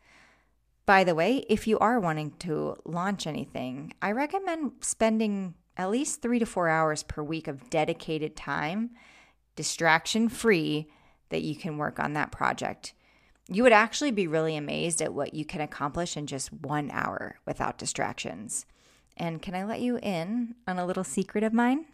By 0.85 1.03
the 1.03 1.13
way, 1.13 1.45
if 1.49 1.67
you 1.67 1.77
are 1.79 1.99
wanting 1.99 2.31
to 2.39 2.77
launch 2.85 3.27
anything, 3.27 3.93
I 4.01 4.11
recommend 4.11 4.71
spending 4.81 5.53
at 5.79 5.89
least 5.89 6.21
three 6.21 6.39
to 6.39 6.45
four 6.45 6.67
hours 6.67 7.03
per 7.03 7.23
week 7.23 7.47
of 7.47 7.69
dedicated 7.69 8.35
time, 8.35 8.89
distraction 9.55 10.27
free, 10.27 10.91
that 11.29 11.41
you 11.41 11.55
can 11.55 11.77
work 11.77 12.01
on 12.01 12.11
that 12.13 12.33
project. 12.33 12.93
You 13.47 13.63
would 13.63 13.71
actually 13.71 14.11
be 14.11 14.27
really 14.27 14.57
amazed 14.57 15.01
at 15.01 15.13
what 15.13 15.33
you 15.33 15.45
can 15.45 15.61
accomplish 15.61 16.17
in 16.17 16.27
just 16.27 16.51
one 16.51 16.91
hour 16.91 17.39
without 17.45 17.77
distractions. 17.77 18.65
And 19.15 19.41
can 19.41 19.55
I 19.55 19.63
let 19.63 19.79
you 19.79 19.97
in 20.03 20.55
on 20.67 20.77
a 20.77 20.85
little 20.85 21.05
secret 21.05 21.45
of 21.45 21.53
mine? 21.53 21.85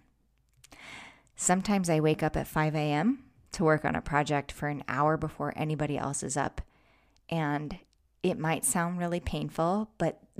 Sometimes 1.36 1.88
I 1.88 2.00
wake 2.00 2.24
up 2.24 2.36
at 2.36 2.48
5 2.48 2.74
a.m. 2.74 3.24
to 3.52 3.64
work 3.64 3.86
on 3.86 3.96
a 3.96 4.02
project 4.02 4.52
for 4.52 4.68
an 4.68 4.84
hour 4.88 5.16
before 5.16 5.54
anybody 5.56 5.96
else 5.96 6.24
is 6.24 6.36
up. 6.36 6.60
And 7.30 7.78
it 8.24 8.40
might 8.40 8.66
sound 8.66 8.98
really 8.98 9.20
painful, 9.20 9.92
but 10.00 10.24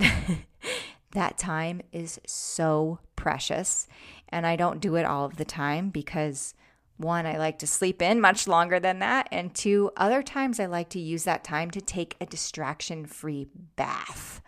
that 1.12 1.38
time 1.38 1.80
is 1.92 2.20
so 2.26 2.98
precious. 3.14 3.88
And 4.28 4.46
I 4.46 4.56
don't 4.56 4.80
do 4.80 4.96
it 4.96 5.04
all 5.04 5.24
of 5.24 5.36
the 5.36 5.44
time 5.44 5.90
because 5.90 6.54
one, 6.96 7.26
I 7.26 7.36
like 7.36 7.58
to 7.60 7.66
sleep 7.66 8.00
in 8.00 8.20
much 8.20 8.48
longer 8.48 8.80
than 8.80 8.98
that. 9.00 9.28
And 9.30 9.54
two, 9.54 9.90
other 9.96 10.22
times 10.22 10.58
I 10.58 10.66
like 10.66 10.88
to 10.90 11.00
use 11.00 11.24
that 11.24 11.44
time 11.44 11.70
to 11.72 11.80
take 11.80 12.16
a 12.20 12.26
distraction 12.26 13.06
free 13.06 13.48
bath 13.76 14.40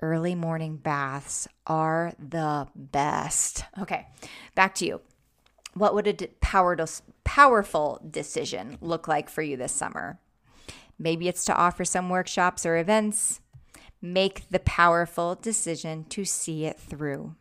early 0.00 0.34
morning 0.34 0.76
baths 0.76 1.48
are 1.66 2.12
the 2.18 2.66
best. 2.74 3.64
Okay, 3.80 4.06
back 4.54 4.74
to 4.76 4.86
you. 4.86 5.00
What 5.74 5.94
would 5.94 6.06
a 6.08 6.28
powerful 7.24 8.00
decision 8.08 8.78
look 8.80 9.06
like 9.06 9.28
for 9.28 9.42
you 9.42 9.56
this 9.56 9.72
summer? 9.72 10.18
Maybe 10.98 11.28
it's 11.28 11.44
to 11.44 11.54
offer 11.54 11.84
some 11.84 12.08
workshops 12.08 12.66
or 12.66 12.76
events. 12.76 13.40
Make 14.00 14.48
the 14.48 14.60
powerful 14.60 15.34
decision 15.34 16.04
to 16.10 16.24
see 16.24 16.64
it 16.64 16.78
through. 16.78 17.34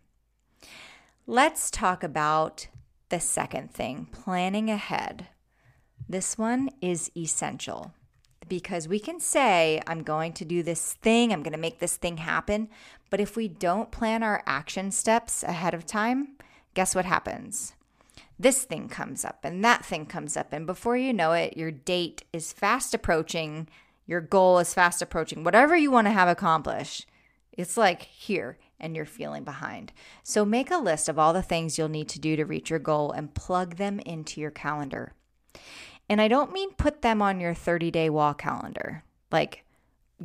Let's 1.25 1.69
talk 1.69 2.03
about 2.03 2.67
the 3.09 3.19
second 3.19 3.71
thing 3.71 4.07
planning 4.11 4.69
ahead. 4.69 5.27
This 6.09 6.37
one 6.37 6.69
is 6.81 7.11
essential 7.15 7.93
because 8.47 8.87
we 8.87 8.99
can 8.99 9.19
say, 9.19 9.81
I'm 9.87 10.03
going 10.03 10.33
to 10.33 10.45
do 10.45 10.63
this 10.63 10.93
thing, 10.93 11.31
I'm 11.31 11.43
going 11.43 11.53
to 11.53 11.59
make 11.59 11.79
this 11.79 11.97
thing 11.97 12.17
happen. 12.17 12.69
But 13.09 13.19
if 13.19 13.35
we 13.35 13.47
don't 13.47 13.91
plan 13.91 14.23
our 14.23 14.43
action 14.45 14.91
steps 14.91 15.43
ahead 15.43 15.73
of 15.73 15.85
time, 15.85 16.37
guess 16.73 16.95
what 16.95 17.05
happens? 17.05 17.73
This 18.39 18.63
thing 18.63 18.87
comes 18.87 19.25
up 19.25 19.39
and 19.43 19.63
that 19.63 19.85
thing 19.85 20.05
comes 20.05 20.37
up. 20.37 20.53
And 20.53 20.65
before 20.65 20.95
you 20.95 21.13
know 21.13 21.33
it, 21.33 21.57
your 21.57 21.71
date 21.71 22.23
is 22.31 22.53
fast 22.53 22.93
approaching, 22.93 23.67
your 24.07 24.21
goal 24.21 24.57
is 24.57 24.73
fast 24.73 25.01
approaching, 25.01 25.43
whatever 25.43 25.75
you 25.75 25.91
want 25.91 26.07
to 26.07 26.11
have 26.11 26.29
accomplished. 26.29 27.05
It's 27.51 27.77
like 27.77 28.03
here, 28.03 28.57
and 28.79 28.95
you're 28.95 29.05
feeling 29.05 29.43
behind. 29.43 29.91
So 30.23 30.45
make 30.45 30.71
a 30.71 30.77
list 30.77 31.09
of 31.09 31.19
all 31.19 31.33
the 31.33 31.41
things 31.41 31.77
you'll 31.77 31.89
need 31.89 32.09
to 32.09 32.19
do 32.19 32.35
to 32.35 32.45
reach 32.45 32.69
your 32.69 32.79
goal 32.79 33.11
and 33.11 33.33
plug 33.33 33.75
them 33.75 33.99
into 33.99 34.39
your 34.39 34.51
calendar. 34.51 35.13
And 36.09 36.21
I 36.21 36.27
don't 36.27 36.53
mean 36.53 36.73
put 36.73 37.01
them 37.01 37.21
on 37.21 37.39
your 37.39 37.53
30 37.53 37.91
day 37.91 38.09
wall 38.09 38.33
calendar. 38.33 39.03
Like, 39.31 39.65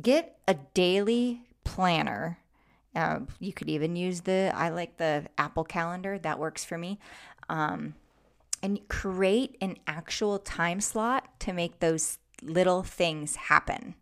get 0.01 0.37
a 0.47 0.55
daily 0.73 1.41
planner. 1.63 2.39
Uh, 2.95 3.21
you 3.39 3.51
could 3.51 3.69
even 3.69 3.95
use 3.95 4.21
the, 4.21 4.51
I 4.55 4.69
like 4.69 4.97
the 4.97 5.25
Apple 5.37 5.63
calendar, 5.63 6.17
that 6.19 6.39
works 6.39 6.63
for 6.63 6.77
me. 6.77 6.99
Um, 7.49 7.95
and 8.61 8.87
create 8.87 9.57
an 9.59 9.77
actual 9.87 10.39
time 10.39 10.79
slot 10.79 11.27
to 11.41 11.51
make 11.51 11.79
those 11.79 12.17
little 12.47 12.83
things 12.83 13.35
happen. 13.35 13.95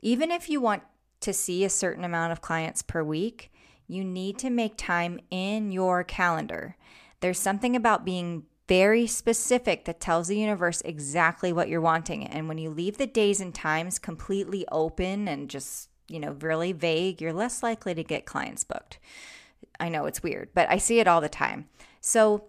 Even 0.00 0.30
if 0.30 0.48
you 0.48 0.60
want 0.60 0.82
to 1.20 1.32
see 1.32 1.64
a 1.64 1.70
certain 1.70 2.04
amount 2.04 2.32
of 2.32 2.40
clients 2.40 2.82
per 2.82 3.02
week, 3.02 3.50
you 3.86 4.04
need 4.04 4.38
to 4.38 4.50
make 4.50 4.76
time 4.76 5.18
in 5.30 5.72
your 5.72 6.04
calendar. 6.04 6.76
There's 7.20 7.38
something 7.38 7.74
about 7.76 8.04
being 8.04 8.44
very 8.66 9.06
specific 9.06 9.84
that 9.84 10.00
tells 10.00 10.28
the 10.28 10.38
universe 10.38 10.80
exactly 10.82 11.52
what 11.52 11.68
you're 11.68 11.80
wanting. 11.80 12.26
And 12.26 12.48
when 12.48 12.58
you 12.58 12.70
leave 12.70 12.96
the 12.96 13.06
days 13.06 13.40
and 13.40 13.54
times 13.54 13.98
completely 13.98 14.66
open 14.72 15.28
and 15.28 15.50
just, 15.50 15.90
you 16.08 16.18
know, 16.18 16.32
really 16.40 16.72
vague, 16.72 17.20
you're 17.20 17.32
less 17.32 17.62
likely 17.62 17.94
to 17.94 18.02
get 18.02 18.24
clients 18.24 18.64
booked. 18.64 18.98
I 19.78 19.88
know 19.88 20.06
it's 20.06 20.22
weird, 20.22 20.50
but 20.54 20.70
I 20.70 20.78
see 20.78 21.00
it 21.00 21.08
all 21.08 21.20
the 21.20 21.28
time. 21.28 21.68
So 22.00 22.44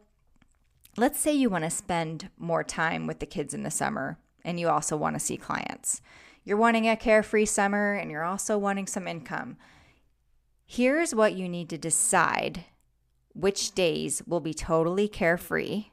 let's 0.95 1.19
say 1.19 1.33
you 1.33 1.49
want 1.49 1.65
to 1.65 1.69
spend 1.69 2.29
more 2.37 2.63
time 2.63 3.07
with 3.07 3.19
the 3.19 3.25
kids 3.25 3.53
in 3.53 3.63
the 3.63 3.71
summer 3.71 4.17
and 4.45 4.59
you 4.59 4.69
also 4.69 4.95
want 4.95 5.15
to 5.15 5.19
see 5.19 5.35
clients. 5.35 6.01
You're 6.45 6.55
wanting 6.55 6.87
a 6.87 6.95
carefree 6.95 7.45
summer 7.45 7.93
and 7.93 8.11
you're 8.11 8.23
also 8.23 8.57
wanting 8.57 8.87
some 8.87 9.07
income. 9.07 9.57
Here's 10.65 11.13
what 11.13 11.33
you 11.33 11.49
need 11.49 11.69
to 11.69 11.77
decide 11.77 12.63
which 13.33 13.73
days 13.73 14.21
will 14.25 14.39
be 14.39 14.53
totally 14.53 15.07
carefree 15.07 15.87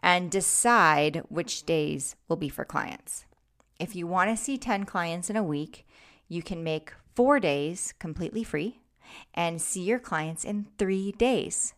and 0.00 0.30
decide 0.30 1.22
which 1.28 1.64
days 1.64 2.16
will 2.28 2.36
be 2.36 2.48
for 2.48 2.64
clients. 2.64 3.24
If 3.80 3.94
you 3.96 4.06
want 4.06 4.30
to 4.30 4.36
see 4.36 4.58
10 4.58 4.84
clients 4.84 5.30
in 5.30 5.36
a 5.36 5.42
week, 5.42 5.86
you 6.28 6.42
can 6.42 6.62
make 6.62 6.92
four 7.14 7.40
days 7.40 7.94
completely 7.98 8.44
free 8.44 8.80
and 9.34 9.62
see 9.62 9.82
your 9.82 9.98
clients 9.98 10.44
in 10.44 10.66
three 10.78 11.12
days. 11.12 11.74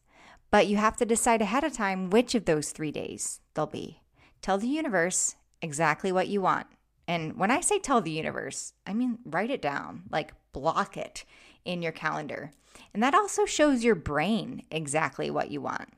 But 0.50 0.66
you 0.66 0.78
have 0.78 0.96
to 0.96 1.04
decide 1.04 1.42
ahead 1.42 1.62
of 1.62 1.72
time 1.72 2.10
which 2.10 2.34
of 2.34 2.46
those 2.46 2.72
three 2.72 2.90
days 2.90 3.40
they'll 3.54 3.66
be. 3.66 4.00
Tell 4.42 4.58
the 4.58 4.66
universe 4.66 5.36
exactly 5.62 6.12
what 6.12 6.28
you 6.28 6.40
want. 6.40 6.66
And 7.06 7.36
when 7.36 7.50
I 7.50 7.60
say 7.60 7.78
tell 7.78 8.00
the 8.00 8.10
universe, 8.10 8.72
I 8.86 8.94
mean 8.94 9.18
write 9.24 9.50
it 9.50 9.62
down, 9.62 10.04
like 10.10 10.32
block 10.52 10.96
it 10.96 11.24
in 11.64 11.82
your 11.82 11.92
calendar. 11.92 12.52
And 12.94 13.02
that 13.02 13.14
also 13.14 13.44
shows 13.44 13.84
your 13.84 13.94
brain 13.94 14.62
exactly 14.70 15.30
what 15.30 15.50
you 15.50 15.60
want. 15.60 15.92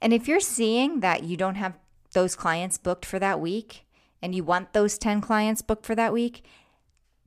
And 0.00 0.12
if 0.12 0.28
you're 0.28 0.40
seeing 0.40 1.00
that 1.00 1.24
you 1.24 1.36
don't 1.36 1.54
have 1.54 1.78
those 2.12 2.36
clients 2.36 2.78
booked 2.78 3.04
for 3.04 3.18
that 3.18 3.40
week 3.40 3.86
and 4.22 4.34
you 4.34 4.44
want 4.44 4.72
those 4.72 4.98
10 4.98 5.20
clients 5.20 5.62
booked 5.62 5.86
for 5.86 5.94
that 5.94 6.12
week, 6.12 6.44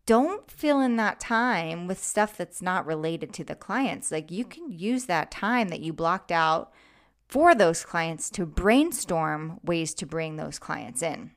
don't 0.06 0.50
fill 0.50 0.80
in 0.80 0.96
that 0.96 1.20
time 1.20 1.88
with 1.88 2.04
stuff 2.04 2.36
that's 2.36 2.62
not 2.62 2.86
related 2.86 3.32
to 3.34 3.44
the 3.44 3.56
clients. 3.56 4.12
Like 4.12 4.32
you 4.32 4.44
can 4.44 4.72
use 4.72 5.06
that 5.06 5.30
time 5.30 5.70
that 5.70 5.82
you 5.82 5.94
blocked 5.94 6.32
out 6.32 6.72
for 7.28 7.54
those 7.54 7.86
clients 7.86 8.30
to 8.32 8.46
brainstorm 8.46 9.60
ways 9.64 9.94
to 9.96 10.08
bring 10.08 10.36
those 10.36 10.58
clients 10.58 11.04
in. 11.04 11.32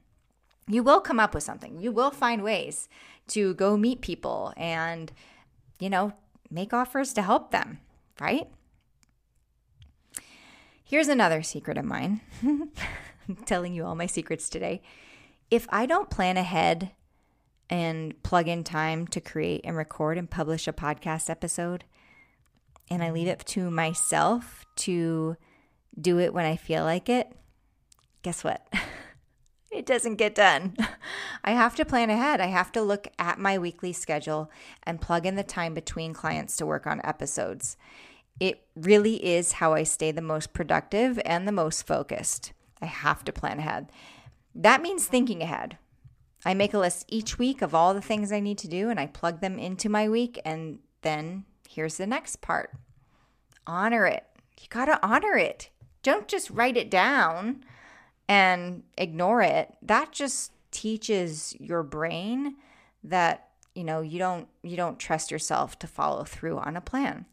You 0.69 0.83
will 0.83 1.01
come 1.01 1.19
up 1.19 1.35
with 1.35 1.43
something. 1.43 1.81
You 1.81 1.93
will 1.93 2.11
find 2.11 2.43
ways 2.43 2.89
to 3.29 3.55
go 3.55 3.77
meet 3.77 4.01
people 4.01 4.53
and, 4.57 5.13
you 5.79 5.91
know, 5.91 6.13
make 6.51 6.73
offers 6.73 7.13
to 7.15 7.23
help 7.23 7.51
them, 7.51 7.79
right? 8.21 8.49
Here's 10.85 11.09
another 11.09 11.43
secret 11.43 11.79
of 11.79 11.85
mine. 11.85 12.21
I'm 12.43 13.37
telling 13.47 13.75
you 13.75 13.85
all 13.85 13.95
my 13.95 14.07
secrets 14.07 14.49
today. 14.49 14.83
If 15.51 15.67
I 15.71 15.87
don't 15.87 16.11
plan 16.11 16.37
ahead 16.37 16.91
and 17.71 18.23
plug 18.23 18.49
in 18.49 18.63
time 18.65 19.07
to 19.09 19.21
create 19.21 19.63
and 19.65 19.77
record 19.77 20.19
and 20.19 20.31
publish 20.31 20.69
a 20.69 20.73
podcast 20.73 21.31
episode, 21.31 21.85
and 22.91 23.03
I 23.03 23.11
leave 23.11 23.29
it 23.29 23.39
to 23.47 23.71
myself 23.71 24.67
to 24.77 25.37
do 25.99 26.19
it 26.19 26.35
when 26.35 26.45
I 26.45 26.57
feel 26.57 26.85
like 26.85 27.09
it, 27.09 27.33
guess 28.23 28.45
what? 28.45 28.67
it 29.83 29.87
doesn't 29.87 30.15
get 30.15 30.37
done. 30.37 30.77
I 31.45 31.53
have 31.53 31.75
to 31.75 31.85
plan 31.85 32.09
ahead. 32.09 32.41
I 32.41 32.47
have 32.47 32.71
to 32.73 32.83
look 32.83 33.09
at 33.19 33.41
my 33.41 33.59
weekly 33.59 33.93
schedule 33.93 34.49
and 34.85 35.01
plug 35.01 35.27
in 35.27 35.35
the 35.35 35.43
time 35.43 35.75
between 35.75 36.15
clients 36.15 36.57
to 36.59 36.67
work 36.67 36.87
on 36.87 37.01
episodes. 37.03 37.77
It 38.39 38.63
really 38.77 39.17
is 39.27 39.53
how 39.53 39.75
I 39.75 39.83
stay 39.83 40.13
the 40.13 40.23
most 40.23 40.53
productive 40.53 41.21
and 41.25 41.49
the 41.49 41.53
most 41.53 41.85
focused. 41.85 42.53
I 42.81 42.87
have 42.87 43.25
to 43.25 43.33
plan 43.33 43.59
ahead. 43.59 43.91
That 44.55 44.83
means 44.83 45.07
thinking 45.07 45.43
ahead. 45.43 45.79
I 46.45 46.55
make 46.55 46.75
a 46.75 46.79
list 46.79 47.05
each 47.09 47.37
week 47.37 47.61
of 47.61 47.75
all 47.75 47.93
the 47.93 48.01
things 48.01 48.31
I 48.31 48.39
need 48.39 48.59
to 48.59 48.69
do 48.69 48.89
and 48.89 49.01
I 49.01 49.07
plug 49.07 49.41
them 49.41 49.59
into 49.59 49.89
my 49.89 50.09
week. 50.09 50.41
And 50.45 50.79
then 51.03 51.45
here's 51.69 51.97
the 51.97 52.07
next 52.07 52.41
part 52.41 52.71
honor 53.67 54.07
it. 54.07 54.27
You 54.61 54.69
got 54.69 54.85
to 54.85 55.05
honor 55.05 55.37
it. 55.37 55.71
Don't 56.05 56.29
just 56.29 56.51
write 56.51 56.77
it 56.77 56.89
down 56.89 57.65
and 58.29 58.83
ignore 58.97 59.43
it. 59.43 59.75
That 59.83 60.13
just 60.13 60.53
teaches 60.71 61.55
your 61.59 61.83
brain 61.83 62.57
that 63.05 63.49
you 63.75 63.85
know 63.85 64.01
you 64.01 64.19
don't 64.19 64.49
you 64.63 64.77
don't 64.77 64.99
trust 64.99 65.31
yourself 65.31 65.79
to 65.79 65.87
follow 65.87 66.25
through 66.25 66.59
on 66.59 66.77
a 66.77 66.81
plan. 66.81 67.27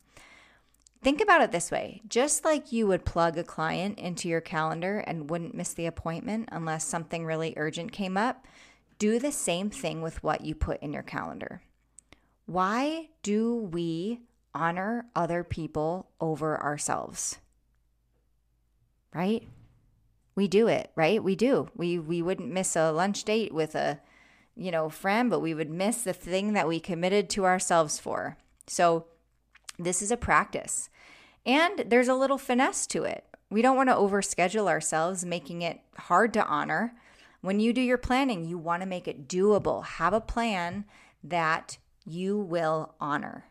Think 1.02 1.22
about 1.22 1.42
it 1.42 1.52
this 1.52 1.72
way 1.72 2.02
just 2.08 2.44
like 2.44 2.72
you 2.72 2.86
would 2.88 3.06
plug 3.06 3.38
a 3.38 3.44
client 3.44 3.98
into 3.98 4.28
your 4.28 4.42
calendar 4.42 5.00
and 5.00 5.30
wouldn't 5.30 5.56
miss 5.56 5.74
the 5.74 5.86
appointment 5.86 6.50
unless 6.52 6.86
something 6.86 7.26
really 7.26 7.54
urgent 7.56 7.92
came 7.92 8.18
up, 8.18 8.46
do 8.98 9.18
the 9.18 9.32
same 9.32 9.70
thing 9.70 10.02
with 10.02 10.22
what 10.24 10.42
you 10.42 10.54
put 10.54 10.82
in 10.82 10.94
your 10.94 11.04
calendar. 11.04 11.62
Why 12.46 13.10
do 13.24 13.56
we 13.56 14.22
honor 14.54 15.06
other 15.16 15.44
people 15.44 16.10
over 16.20 16.62
ourselves? 16.62 17.38
Right? 19.14 19.48
We 20.40 20.48
do 20.48 20.68
it, 20.68 20.90
right? 20.96 21.22
We 21.22 21.36
do. 21.36 21.70
We 21.76 22.00
we 22.00 22.22
wouldn't 22.22 22.50
miss 22.50 22.78
a 22.78 22.92
lunch 22.92 23.26
date 23.26 23.54
with 23.54 23.76
a 23.76 24.00
you 24.56 24.72
know, 24.72 24.90
friend, 24.90 25.30
but 25.30 25.42
we 25.42 25.54
would 25.54 25.70
miss 25.70 26.04
the 26.04 26.14
thing 26.14 26.54
that 26.54 26.68
we 26.68 26.80
committed 26.80 27.30
to 27.30 27.46
ourselves 27.46 28.00
for. 28.00 28.38
So 28.68 29.06
this 29.78 30.02
is 30.02 30.12
a 30.12 30.18
practice. 30.18 30.90
And 31.46 31.86
there's 31.88 32.10
a 32.10 32.16
little 32.16 32.38
finesse 32.38 32.86
to 32.88 33.04
it. 33.04 33.26
We 33.50 33.62
don't 33.62 33.78
want 33.78 33.90
to 33.90 33.96
overschedule 33.96 34.68
ourselves, 34.68 35.26
making 35.26 35.62
it 35.62 35.82
hard 35.98 36.34
to 36.36 36.46
honor. 36.46 36.94
When 37.42 37.60
you 37.60 37.74
do 37.74 37.82
your 37.82 37.98
planning, 37.98 38.46
you 38.46 38.58
want 38.58 38.82
to 38.82 38.88
make 38.88 39.08
it 39.08 39.28
doable. 39.28 39.84
Have 39.86 40.14
a 40.14 40.22
plan 40.22 40.86
that 41.22 41.78
you 42.06 42.38
will 42.38 42.96
honor, 43.02 43.46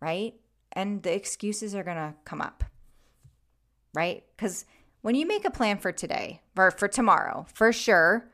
right? 0.00 0.34
And 0.72 1.04
the 1.04 1.14
excuses 1.14 1.72
are 1.72 1.84
going 1.84 1.96
to 1.96 2.14
come 2.24 2.40
up, 2.40 2.64
right? 3.94 4.24
Because 4.36 4.64
when 5.02 5.14
you 5.14 5.26
make 5.26 5.44
a 5.44 5.50
plan 5.50 5.78
for 5.78 5.92
today 5.92 6.40
or 6.56 6.70
for 6.70 6.88
tomorrow, 6.88 7.46
for 7.52 7.72
sure, 7.72 8.30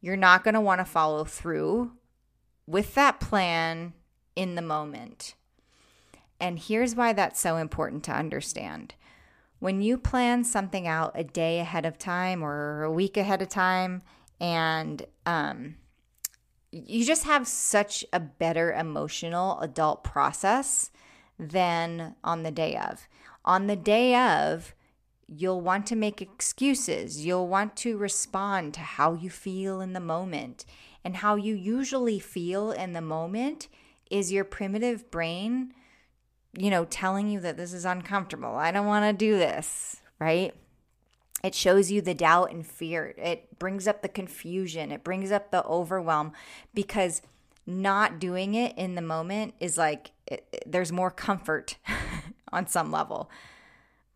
you're 0.00 0.16
not 0.16 0.44
going 0.44 0.54
to 0.54 0.60
want 0.60 0.80
to 0.80 0.84
follow 0.84 1.24
through 1.24 1.92
with 2.66 2.94
that 2.94 3.20
plan 3.20 3.92
in 4.34 4.54
the 4.54 4.62
moment. 4.62 5.34
And 6.40 6.58
here's 6.58 6.94
why 6.94 7.12
that's 7.12 7.40
so 7.40 7.56
important 7.56 8.04
to 8.04 8.12
understand. 8.12 8.94
When 9.58 9.80
you 9.80 9.96
plan 9.96 10.44
something 10.44 10.86
out 10.86 11.12
a 11.14 11.24
day 11.24 11.58
ahead 11.58 11.86
of 11.86 11.98
time 11.98 12.42
or 12.42 12.82
a 12.82 12.92
week 12.92 13.16
ahead 13.16 13.40
of 13.40 13.48
time, 13.48 14.02
and 14.40 15.06
um, 15.26 15.76
you 16.70 17.04
just 17.04 17.24
have 17.24 17.46
such 17.46 18.04
a 18.12 18.20
better 18.20 18.72
emotional 18.72 19.58
adult 19.60 20.04
process 20.04 20.90
than 21.38 22.14
on 22.22 22.42
the 22.42 22.50
day 22.50 22.76
of. 22.76 23.08
On 23.44 23.66
the 23.66 23.76
day 23.76 24.14
of, 24.14 24.74
you'll 25.26 25.60
want 25.60 25.86
to 25.86 25.96
make 25.96 26.20
excuses. 26.20 27.24
You'll 27.24 27.48
want 27.48 27.76
to 27.78 27.96
respond 27.96 28.74
to 28.74 28.80
how 28.80 29.14
you 29.14 29.30
feel 29.30 29.80
in 29.80 29.92
the 29.92 30.00
moment. 30.00 30.64
And 31.04 31.16
how 31.16 31.34
you 31.36 31.54
usually 31.54 32.18
feel 32.18 32.72
in 32.72 32.94
the 32.94 33.02
moment 33.02 33.68
is 34.10 34.32
your 34.32 34.44
primitive 34.44 35.10
brain 35.10 35.74
you 36.56 36.70
know, 36.70 36.84
telling 36.84 37.28
you 37.28 37.40
that 37.40 37.56
this 37.56 37.72
is 37.72 37.84
uncomfortable. 37.84 38.54
I 38.54 38.70
don't 38.70 38.86
want 38.86 39.04
to 39.04 39.12
do 39.12 39.36
this, 39.36 40.00
right? 40.18 40.54
It 41.42 41.54
shows 41.54 41.90
you 41.90 42.00
the 42.00 42.14
doubt 42.14 42.52
and 42.52 42.66
fear. 42.66 43.14
It 43.18 43.58
brings 43.58 43.86
up 43.86 44.02
the 44.02 44.08
confusion. 44.08 44.92
It 44.92 45.04
brings 45.04 45.30
up 45.30 45.50
the 45.50 45.64
overwhelm 45.64 46.32
because 46.72 47.22
not 47.66 48.18
doing 48.18 48.54
it 48.54 48.76
in 48.78 48.94
the 48.94 49.02
moment 49.02 49.54
is 49.60 49.76
like 49.76 50.12
it, 50.26 50.64
there's 50.66 50.92
more 50.92 51.10
comfort 51.10 51.76
on 52.52 52.66
some 52.66 52.90
level 52.90 53.30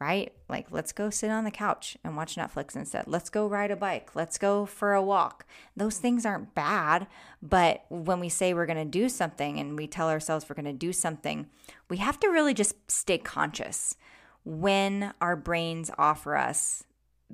right? 0.00 0.32
Like, 0.48 0.68
let's 0.70 0.92
go 0.92 1.10
sit 1.10 1.30
on 1.30 1.44
the 1.44 1.50
couch 1.50 1.96
and 2.04 2.16
watch 2.16 2.36
Netflix 2.36 2.76
instead. 2.76 3.04
Let's 3.06 3.30
go 3.30 3.46
ride 3.48 3.70
a 3.70 3.76
bike. 3.76 4.14
Let's 4.14 4.38
go 4.38 4.64
for 4.64 4.94
a 4.94 5.02
walk. 5.02 5.44
Those 5.76 5.98
things 5.98 6.24
aren't 6.24 6.54
bad, 6.54 7.08
but 7.42 7.84
when 7.88 8.20
we 8.20 8.28
say 8.28 8.54
we're 8.54 8.66
going 8.66 8.78
to 8.78 8.84
do 8.84 9.08
something 9.08 9.58
and 9.58 9.76
we 9.76 9.86
tell 9.86 10.08
ourselves 10.08 10.48
we're 10.48 10.54
going 10.54 10.66
to 10.66 10.72
do 10.72 10.92
something, 10.92 11.46
we 11.88 11.96
have 11.96 12.20
to 12.20 12.28
really 12.28 12.54
just 12.54 12.90
stay 12.90 13.18
conscious 13.18 13.96
when 14.44 15.12
our 15.20 15.36
brains 15.36 15.90
offer 15.98 16.36
us 16.36 16.84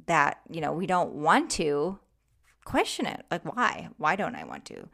that, 0.07 0.40
you 0.50 0.61
know, 0.61 0.72
we 0.72 0.87
don't 0.87 1.12
want 1.12 1.50
to 1.50 1.98
question 2.64 3.07
it. 3.07 3.24
Like, 3.31 3.44
why? 3.44 3.88
Why 3.98 4.16
don't 4.16 4.35
I 4.35 4.44
want 4.44 4.64
to? 4.66 4.88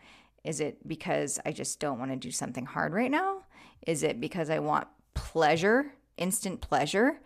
Is 0.45 0.61
it 0.61 0.87
because 0.89 1.39
I 1.45 1.53
just 1.53 1.81
don't 1.81 1.99
want 1.99 2.11
to 2.11 2.17
do 2.17 2.31
something 2.31 2.67
hard 2.67 2.93
right 2.93 3.11
now? 3.11 3.45
Is 3.87 4.03
it 4.03 4.21
because 4.21 4.51
I 4.51 4.59
want 4.59 4.89
pleasure, 5.15 5.93
instant 6.17 6.61
pleasure? 6.61 7.21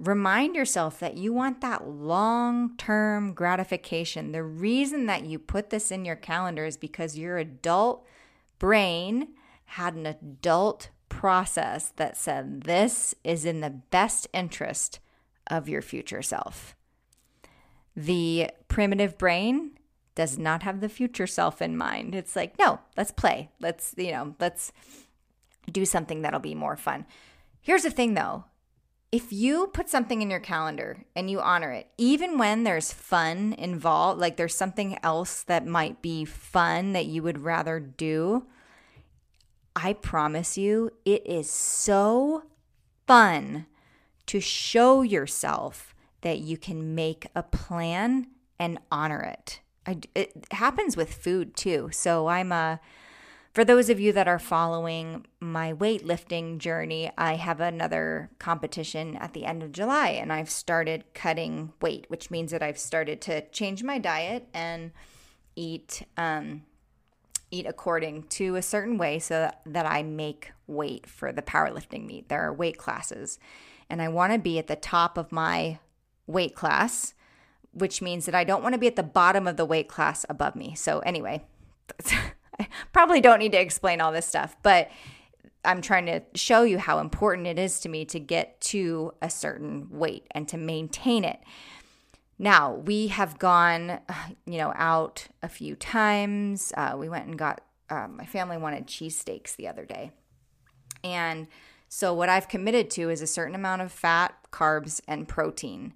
Remind 0.00 0.56
yourself 0.56 0.98
that 1.00 1.18
you 1.18 1.34
want 1.34 1.60
that 1.60 1.86
long 1.86 2.74
term 2.78 3.34
gratification. 3.34 4.32
The 4.32 4.42
reason 4.42 5.04
that 5.06 5.26
you 5.26 5.38
put 5.38 5.68
this 5.68 5.90
in 5.90 6.06
your 6.06 6.16
calendar 6.16 6.64
is 6.64 6.78
because 6.78 7.18
your 7.18 7.36
adult 7.36 8.06
brain 8.58 9.28
had 9.66 9.94
an 9.94 10.06
adult 10.06 10.88
process 11.10 11.92
that 11.96 12.16
said 12.16 12.62
this 12.62 13.14
is 13.24 13.44
in 13.44 13.60
the 13.60 13.68
best 13.68 14.26
interest 14.32 15.00
of 15.48 15.68
your 15.68 15.82
future 15.82 16.22
self. 16.22 16.74
The 17.94 18.50
primitive 18.68 19.18
brain 19.18 19.72
does 20.14 20.38
not 20.38 20.62
have 20.62 20.80
the 20.80 20.88
future 20.88 21.26
self 21.26 21.60
in 21.60 21.76
mind. 21.76 22.14
It's 22.14 22.34
like, 22.34 22.58
no, 22.58 22.80
let's 22.96 23.10
play. 23.10 23.50
Let's, 23.60 23.94
you 23.98 24.12
know, 24.12 24.34
let's 24.40 24.72
do 25.70 25.84
something 25.84 26.22
that'll 26.22 26.40
be 26.40 26.54
more 26.54 26.76
fun. 26.76 27.04
Here's 27.60 27.82
the 27.82 27.90
thing 27.90 28.14
though 28.14 28.44
if 29.12 29.32
you 29.32 29.66
put 29.68 29.88
something 29.88 30.22
in 30.22 30.30
your 30.30 30.40
calendar 30.40 31.04
and 31.16 31.28
you 31.28 31.40
honor 31.40 31.72
it, 31.72 31.88
even 31.98 32.38
when 32.38 32.62
there's 32.62 32.92
fun 32.92 33.54
involved, 33.58 34.20
like 34.20 34.36
there's 34.36 34.54
something 34.54 34.98
else 35.02 35.42
that 35.42 35.66
might 35.66 36.00
be 36.00 36.24
fun 36.24 36.92
that 36.92 37.06
you 37.06 37.22
would 37.22 37.40
rather 37.40 37.80
do, 37.80 38.46
I 39.74 39.94
promise 39.94 40.56
you, 40.56 40.90
it 41.04 41.26
is 41.26 41.50
so 41.50 42.44
fun 43.06 43.66
to 44.26 44.40
show 44.40 45.02
yourself 45.02 45.94
that 46.20 46.38
you 46.38 46.56
can 46.56 46.94
make 46.94 47.26
a 47.34 47.42
plan 47.42 48.28
and 48.58 48.78
honor 48.92 49.22
it. 49.22 49.60
I, 49.86 49.98
it 50.14 50.46
happens 50.52 50.96
with 50.96 51.14
food 51.14 51.56
too. 51.56 51.88
So 51.92 52.28
I'm 52.28 52.52
a 52.52 52.78
for 53.52 53.64
those 53.64 53.90
of 53.90 53.98
you 53.98 54.12
that 54.12 54.28
are 54.28 54.38
following 54.38 55.26
my 55.40 55.72
weightlifting 55.72 56.58
journey, 56.58 57.10
I 57.18 57.34
have 57.34 57.60
another 57.60 58.30
competition 58.38 59.16
at 59.16 59.32
the 59.32 59.44
end 59.44 59.62
of 59.62 59.72
July 59.72 60.10
and 60.10 60.32
I've 60.32 60.50
started 60.50 61.04
cutting 61.14 61.72
weight, 61.80 62.06
which 62.08 62.30
means 62.30 62.52
that 62.52 62.62
I've 62.62 62.78
started 62.78 63.20
to 63.22 63.48
change 63.48 63.82
my 63.82 63.98
diet 63.98 64.46
and 64.54 64.92
eat 65.56 66.04
um, 66.16 66.62
eat 67.50 67.66
according 67.66 68.22
to 68.22 68.54
a 68.54 68.62
certain 68.62 68.96
way 68.96 69.18
so 69.18 69.50
that 69.66 69.86
I 69.86 70.02
make 70.04 70.52
weight 70.68 71.06
for 71.08 71.32
the 71.32 71.42
powerlifting 71.42 72.06
meet. 72.06 72.28
There 72.28 72.42
are 72.42 72.52
weight 72.52 72.78
classes, 72.78 73.38
and 73.88 74.00
I 74.00 74.08
want 74.08 74.32
to 74.32 74.38
be 74.38 74.58
at 74.58 74.68
the 74.68 74.76
top 74.76 75.18
of 75.18 75.32
my 75.32 75.80
weight 76.28 76.54
class, 76.54 77.14
which 77.72 78.00
means 78.00 78.26
that 78.26 78.34
I 78.36 78.44
don't 78.44 78.62
want 78.62 78.74
to 78.74 78.78
be 78.78 78.86
at 78.86 78.94
the 78.94 79.02
bottom 79.02 79.48
of 79.48 79.56
the 79.56 79.64
weight 79.64 79.88
class 79.88 80.24
above 80.28 80.54
me. 80.54 80.76
So, 80.76 81.00
anyway, 81.00 81.42
probably 82.92 83.20
don't 83.20 83.38
need 83.38 83.52
to 83.52 83.60
explain 83.60 84.00
all 84.00 84.12
this 84.12 84.26
stuff, 84.26 84.56
but 84.62 84.90
I'm 85.64 85.82
trying 85.82 86.06
to 86.06 86.22
show 86.34 86.62
you 86.62 86.78
how 86.78 86.98
important 86.98 87.46
it 87.46 87.58
is 87.58 87.80
to 87.80 87.88
me 87.88 88.04
to 88.06 88.18
get 88.18 88.60
to 88.62 89.12
a 89.20 89.28
certain 89.28 89.88
weight 89.90 90.26
and 90.30 90.48
to 90.48 90.56
maintain 90.56 91.24
it. 91.24 91.40
Now, 92.38 92.72
we 92.72 93.08
have 93.08 93.38
gone, 93.38 94.00
you 94.46 94.58
know, 94.58 94.72
out 94.76 95.28
a 95.42 95.48
few 95.48 95.76
times. 95.76 96.72
Uh, 96.76 96.94
we 96.96 97.08
went 97.08 97.26
and 97.26 97.38
got, 97.38 97.60
uh, 97.90 98.08
my 98.08 98.24
family 98.24 98.56
wanted 98.56 98.86
cheesesteaks 98.86 99.56
the 99.56 99.68
other 99.68 99.84
day. 99.84 100.12
And 101.04 101.48
so, 101.88 102.14
what 102.14 102.28
I've 102.28 102.48
committed 102.48 102.90
to 102.92 103.10
is 103.10 103.20
a 103.20 103.26
certain 103.26 103.54
amount 103.54 103.82
of 103.82 103.92
fat, 103.92 104.34
carbs, 104.52 105.00
and 105.08 105.26
protein. 105.26 105.92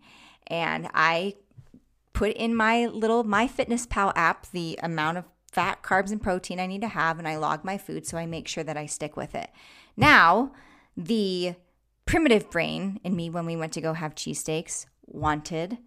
And 0.46 0.88
I 0.92 1.34
put 2.12 2.32
in 2.32 2.54
my 2.54 2.86
little 2.86 3.24
MyFitnessPal 3.24 4.12
app 4.14 4.50
the 4.50 4.78
amount 4.82 5.18
of 5.18 5.24
fat, 5.54 5.82
carbs, 5.82 6.10
and 6.10 6.22
protein 6.22 6.58
I 6.58 6.66
need 6.66 6.80
to 6.82 6.88
have, 6.88 7.18
and 7.18 7.28
I 7.28 7.36
log 7.36 7.64
my 7.64 7.78
food 7.78 8.06
so 8.06 8.18
I 8.18 8.26
make 8.26 8.48
sure 8.48 8.64
that 8.64 8.76
I 8.76 8.86
stick 8.86 9.16
with 9.16 9.34
it. 9.34 9.50
Now, 9.96 10.52
the 10.96 11.54
primitive 12.06 12.50
brain 12.50 13.00
in 13.04 13.14
me 13.14 13.30
when 13.30 13.46
we 13.46 13.56
went 13.56 13.72
to 13.74 13.80
go 13.80 13.92
have 13.92 14.14
cheesesteaks 14.14 14.86
wanted, 15.06 15.78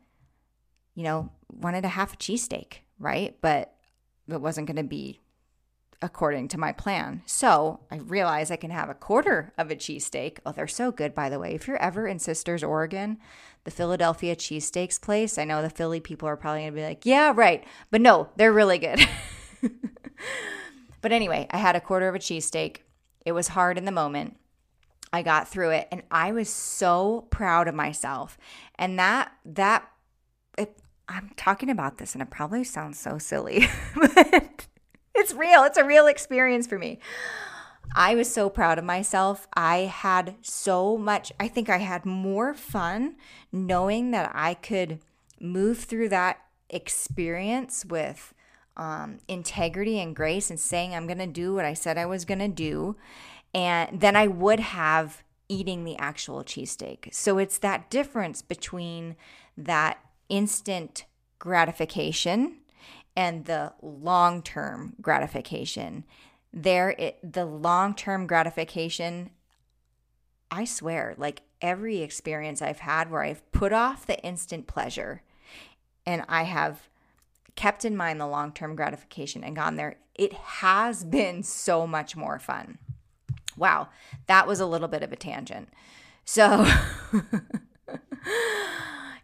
you 0.95 1.03
know, 1.03 1.31
wanted 1.51 1.85
a 1.85 1.89
half 1.89 2.13
a 2.13 2.17
cheesesteak, 2.17 2.79
right? 2.97 3.35
But 3.41 3.73
it 4.27 4.41
wasn't 4.41 4.67
going 4.67 4.77
to 4.77 4.83
be 4.83 5.19
according 6.01 6.47
to 6.47 6.59
my 6.59 6.71
plan. 6.71 7.23
So 7.25 7.79
I 7.91 7.97
realized 7.97 8.51
I 8.51 8.57
can 8.57 8.71
have 8.71 8.89
a 8.89 8.93
quarter 8.93 9.53
of 9.57 9.71
a 9.71 9.75
cheesesteak. 9.75 10.37
Oh, 10.45 10.51
they're 10.51 10.67
so 10.67 10.91
good, 10.91 11.15
by 11.15 11.29
the 11.29 11.39
way. 11.39 11.55
If 11.55 11.67
you're 11.67 11.81
ever 11.81 12.07
in 12.07 12.19
Sisters, 12.19 12.63
Oregon, 12.63 13.17
the 13.63 13.71
Philadelphia 13.71 14.35
cheesesteaks 14.35 15.01
place, 15.01 15.37
I 15.37 15.43
know 15.43 15.61
the 15.61 15.69
Philly 15.69 15.99
people 15.99 16.29
are 16.29 16.37
probably 16.37 16.61
going 16.61 16.73
to 16.73 16.75
be 16.75 16.85
like, 16.85 17.05
yeah, 17.05 17.33
right. 17.35 17.63
But 17.89 18.01
no, 18.01 18.29
they're 18.35 18.53
really 18.53 18.77
good. 18.77 18.99
but 21.01 21.11
anyway, 21.11 21.47
I 21.51 21.57
had 21.57 21.75
a 21.75 21.81
quarter 21.81 22.07
of 22.07 22.15
a 22.15 22.19
cheesesteak. 22.19 22.77
It 23.25 23.31
was 23.31 23.49
hard 23.49 23.77
in 23.77 23.85
the 23.85 23.91
moment. 23.91 24.37
I 25.11 25.21
got 25.21 25.47
through 25.47 25.71
it 25.71 25.87
and 25.91 26.03
I 26.11 26.31
was 26.31 26.49
so 26.49 27.27
proud 27.29 27.67
of 27.67 27.75
myself. 27.75 28.37
And 28.75 28.99
that, 28.99 29.31
that, 29.45 29.89
it, 30.57 30.77
I'm 31.07 31.31
talking 31.37 31.69
about 31.69 31.97
this 31.97 32.13
and 32.13 32.21
it 32.21 32.29
probably 32.29 32.63
sounds 32.63 32.99
so 32.99 33.17
silly, 33.17 33.67
but 33.95 34.67
it's 35.15 35.33
real. 35.33 35.63
It's 35.63 35.77
a 35.77 35.85
real 35.85 36.07
experience 36.07 36.67
for 36.67 36.77
me. 36.77 36.99
I 37.95 38.15
was 38.15 38.31
so 38.31 38.49
proud 38.49 38.77
of 38.77 38.83
myself. 38.83 39.47
I 39.53 39.77
had 39.79 40.35
so 40.41 40.97
much, 40.97 41.31
I 41.39 41.47
think 41.47 41.69
I 41.69 41.77
had 41.77 42.05
more 42.05 42.53
fun 42.53 43.15
knowing 43.51 44.11
that 44.11 44.31
I 44.33 44.55
could 44.55 44.99
move 45.39 45.79
through 45.79 46.09
that 46.09 46.39
experience 46.69 47.85
with 47.85 48.33
um, 48.77 49.17
integrity 49.27 49.99
and 49.99 50.15
grace 50.15 50.49
and 50.49 50.59
saying, 50.59 50.95
I'm 50.95 51.07
going 51.07 51.17
to 51.17 51.27
do 51.27 51.53
what 51.55 51.65
I 51.65 51.73
said 51.73 51.97
I 51.97 52.05
was 52.05 52.23
going 52.23 52.39
to 52.39 52.47
do. 52.47 52.95
And 53.53 53.99
then 53.99 54.15
I 54.15 54.27
would 54.27 54.59
have 54.59 55.23
eating 55.49 55.83
the 55.83 55.97
actual 55.97 56.43
cheesesteak. 56.43 57.13
So 57.13 57.37
it's 57.37 57.57
that 57.59 57.89
difference 57.89 58.41
between 58.41 59.15
that 59.57 59.99
instant 60.29 61.05
gratification 61.39 62.57
and 63.15 63.45
the 63.45 63.73
long 63.81 64.41
term 64.43 64.93
gratification. 65.01 66.05
There, 66.53 66.91
it, 66.91 67.19
the 67.23 67.45
long 67.45 67.95
term 67.95 68.27
gratification, 68.27 69.31
I 70.51 70.65
swear, 70.65 71.15
like 71.17 71.41
every 71.61 72.01
experience 72.01 72.61
I've 72.61 72.79
had 72.79 73.09
where 73.09 73.23
I've 73.23 73.49
put 73.51 73.73
off 73.73 74.05
the 74.05 74.19
instant 74.19 74.67
pleasure 74.67 75.23
and 76.05 76.23
I 76.29 76.43
have 76.43 76.87
kept 77.57 77.83
in 77.83 77.97
mind 77.97 78.21
the 78.21 78.27
long 78.27 78.53
term 78.53 78.77
gratification 78.77 79.43
and 79.43 79.57
gone 79.57 79.75
there, 79.75 79.97
it 80.15 80.31
has 80.31 81.03
been 81.03 81.43
so 81.43 81.85
much 81.85 82.15
more 82.15 82.39
fun. 82.39 82.77
Wow, 83.57 83.89
that 84.27 84.47
was 84.47 84.61
a 84.61 84.65
little 84.65 84.87
bit 84.87 85.03
of 85.03 85.11
a 85.11 85.17
tangent. 85.17 85.67
So, 86.23 86.65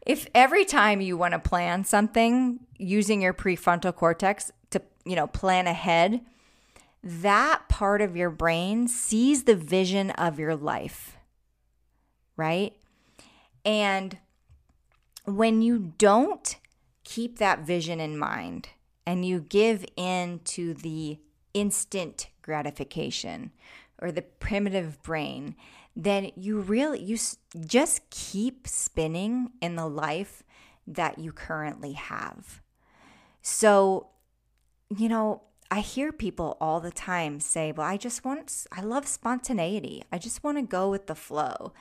if 0.06 0.28
every 0.36 0.66
time 0.66 1.00
you 1.00 1.16
want 1.16 1.34
to 1.34 1.40
plan 1.40 1.86
something 1.86 2.60
using 2.78 3.22
your 3.22 3.34
prefrontal 3.34 3.96
cortex 3.96 4.52
to, 4.72 4.82
you 5.06 5.16
know, 5.16 5.28
plan 5.28 5.68
ahead, 5.68 6.22
that 7.04 7.70
part 7.70 8.02
of 8.02 8.18
your 8.18 8.32
brain 8.32 8.88
sees 8.88 9.44
the 9.44 9.56
vision 9.56 10.10
of 10.12 10.40
your 10.40 10.56
life, 10.56 11.16
right? 12.36 12.74
And 13.64 14.18
when 15.26 15.62
you 15.62 15.94
don't 15.98 16.58
keep 17.04 17.40
that 17.40 17.60
vision 17.60 18.00
in 18.00 18.18
mind 18.18 18.70
and 19.06 19.26
you 19.26 19.40
give 19.42 19.86
in 19.96 20.40
to 20.46 20.74
the 20.74 21.20
instant 21.54 22.28
gratification 22.42 23.52
or 24.02 24.12
the 24.12 24.22
primitive 24.22 25.02
brain, 25.04 25.56
then 25.96 26.32
you 26.36 26.60
really 26.60 27.02
you 27.02 27.18
just 27.66 28.10
keep 28.10 28.68
spinning 28.68 29.52
in 29.62 29.76
the 29.76 29.88
life 29.88 30.44
that 30.88 31.20
you 31.20 31.32
currently 31.32 31.94
have. 31.94 32.62
So, 33.42 34.08
you 34.90 35.08
know, 35.08 35.44
I 35.70 35.80
hear 35.80 36.12
people 36.12 36.58
all 36.60 36.80
the 36.80 36.92
time 36.92 37.40
say, 37.40 37.72
"Well, 37.72 37.88
I 37.88 37.98
just 37.98 38.26
want 38.26 38.68
I 38.72 38.82
love 38.82 39.08
spontaneity. 39.08 40.04
I 40.12 40.18
just 40.18 40.44
want 40.44 40.58
to 40.58 40.64
go 40.64 40.90
with 40.90 41.08
the 41.08 41.16
flow." 41.16 41.74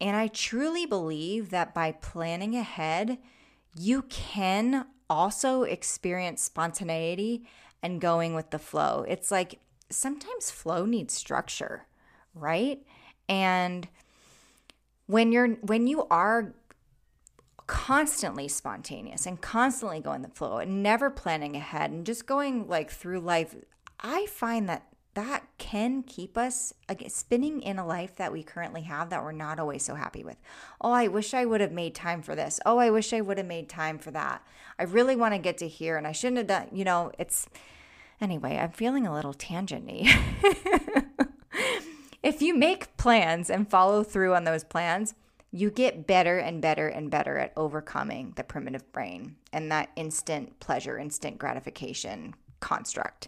And 0.00 0.16
I 0.16 0.28
truly 0.28 0.86
believe 0.86 1.50
that 1.50 1.74
by 1.74 1.92
planning 1.92 2.56
ahead, 2.56 3.18
you 3.76 4.02
can 4.02 4.86
also 5.08 5.62
experience 5.62 6.42
spontaneity 6.42 7.44
and 7.82 8.00
going 8.00 8.34
with 8.34 8.50
the 8.50 8.58
flow. 8.58 9.04
It's 9.08 9.30
like 9.30 9.58
sometimes 9.90 10.50
flow 10.50 10.84
needs 10.84 11.14
structure, 11.14 11.86
right? 12.34 12.80
And 13.28 13.88
when 15.06 15.32
you're 15.32 15.54
when 15.62 15.86
you 15.86 16.06
are 16.10 16.54
constantly 17.66 18.48
spontaneous 18.48 19.26
and 19.26 19.40
constantly 19.40 20.00
going 20.00 20.22
the 20.22 20.28
flow 20.28 20.58
and 20.58 20.82
never 20.82 21.08
planning 21.08 21.54
ahead 21.54 21.90
and 21.90 22.04
just 22.04 22.26
going 22.26 22.66
like 22.68 22.90
through 22.90 23.20
life, 23.20 23.54
I 24.00 24.26
find 24.26 24.68
that 24.68 24.89
that 25.14 25.44
can 25.58 26.02
keep 26.02 26.38
us 26.38 26.72
spinning 27.08 27.60
in 27.62 27.78
a 27.78 27.86
life 27.86 28.16
that 28.16 28.32
we 28.32 28.42
currently 28.42 28.82
have 28.82 29.10
that 29.10 29.22
we're 29.22 29.32
not 29.32 29.58
always 29.58 29.84
so 29.84 29.94
happy 29.94 30.22
with. 30.22 30.36
Oh, 30.80 30.92
I 30.92 31.08
wish 31.08 31.34
I 31.34 31.44
would 31.44 31.60
have 31.60 31.72
made 31.72 31.94
time 31.94 32.22
for 32.22 32.36
this. 32.36 32.60
Oh, 32.64 32.78
I 32.78 32.90
wish 32.90 33.12
I 33.12 33.20
would 33.20 33.38
have 33.38 33.46
made 33.46 33.68
time 33.68 33.98
for 33.98 34.10
that. 34.12 34.46
I 34.78 34.84
really 34.84 35.16
want 35.16 35.34
to 35.34 35.38
get 35.38 35.58
to 35.58 35.68
here 35.68 35.96
and 35.96 36.06
I 36.06 36.12
shouldn't 36.12 36.38
have 36.38 36.46
done, 36.46 36.68
you 36.72 36.84
know, 36.84 37.10
it's 37.18 37.48
anyway, 38.20 38.56
I'm 38.56 38.70
feeling 38.70 39.06
a 39.06 39.12
little 39.12 39.34
tangenty. 39.34 40.08
if 42.22 42.40
you 42.40 42.54
make 42.54 42.96
plans 42.96 43.50
and 43.50 43.68
follow 43.68 44.04
through 44.04 44.34
on 44.34 44.44
those 44.44 44.64
plans, 44.64 45.14
you 45.50 45.70
get 45.70 46.06
better 46.06 46.38
and 46.38 46.62
better 46.62 46.86
and 46.86 47.10
better 47.10 47.36
at 47.36 47.52
overcoming 47.56 48.32
the 48.36 48.44
primitive 48.44 48.90
brain 48.92 49.36
and 49.52 49.72
that 49.72 49.90
instant 49.96 50.60
pleasure, 50.60 50.98
instant 50.98 51.38
gratification 51.38 52.34
construct. 52.60 53.26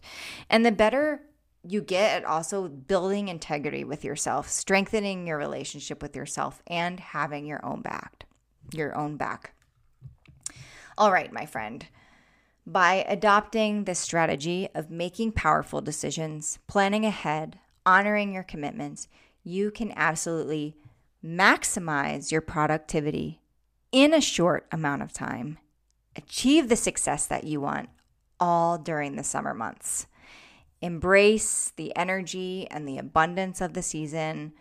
And 0.48 0.64
the 0.64 0.70
better 0.70 1.22
you 1.64 1.80
get 1.80 2.22
at 2.22 2.24
also 2.24 2.68
building 2.68 3.28
integrity 3.28 3.84
with 3.84 4.04
yourself, 4.04 4.48
strengthening 4.48 5.26
your 5.26 5.38
relationship 5.38 6.02
with 6.02 6.16
yourself, 6.16 6.62
and 6.66 6.98
having 6.98 7.46
your 7.46 7.64
own 7.64 7.82
back. 7.82 8.26
Your 8.72 8.96
own 8.96 9.16
back. 9.16 9.54
All 10.98 11.12
right, 11.12 11.32
my 11.32 11.46
friend. 11.46 11.86
By 12.66 13.04
adopting 13.08 13.84
the 13.84 13.94
strategy 13.94 14.68
of 14.74 14.90
making 14.90 15.32
powerful 15.32 15.80
decisions, 15.80 16.58
planning 16.66 17.04
ahead, 17.04 17.58
honoring 17.84 18.32
your 18.32 18.44
commitments, 18.44 19.08
you 19.42 19.70
can 19.70 19.92
absolutely 19.96 20.76
maximize 21.24 22.30
your 22.30 22.40
productivity 22.40 23.40
in 23.90 24.14
a 24.14 24.20
short 24.20 24.66
amount 24.72 25.02
of 25.02 25.12
time, 25.12 25.58
achieve 26.16 26.68
the 26.68 26.76
success 26.76 27.26
that 27.26 27.44
you 27.44 27.60
want 27.60 27.88
all 28.38 28.78
during 28.78 29.16
the 29.16 29.24
summer 29.24 29.54
months. 29.54 30.06
Embrace 30.82 31.72
the 31.76 31.96
energy 31.96 32.66
and 32.68 32.86
the 32.88 32.98
abundance 32.98 33.60
of 33.60 33.72
the 33.72 33.82
season. 33.82 34.52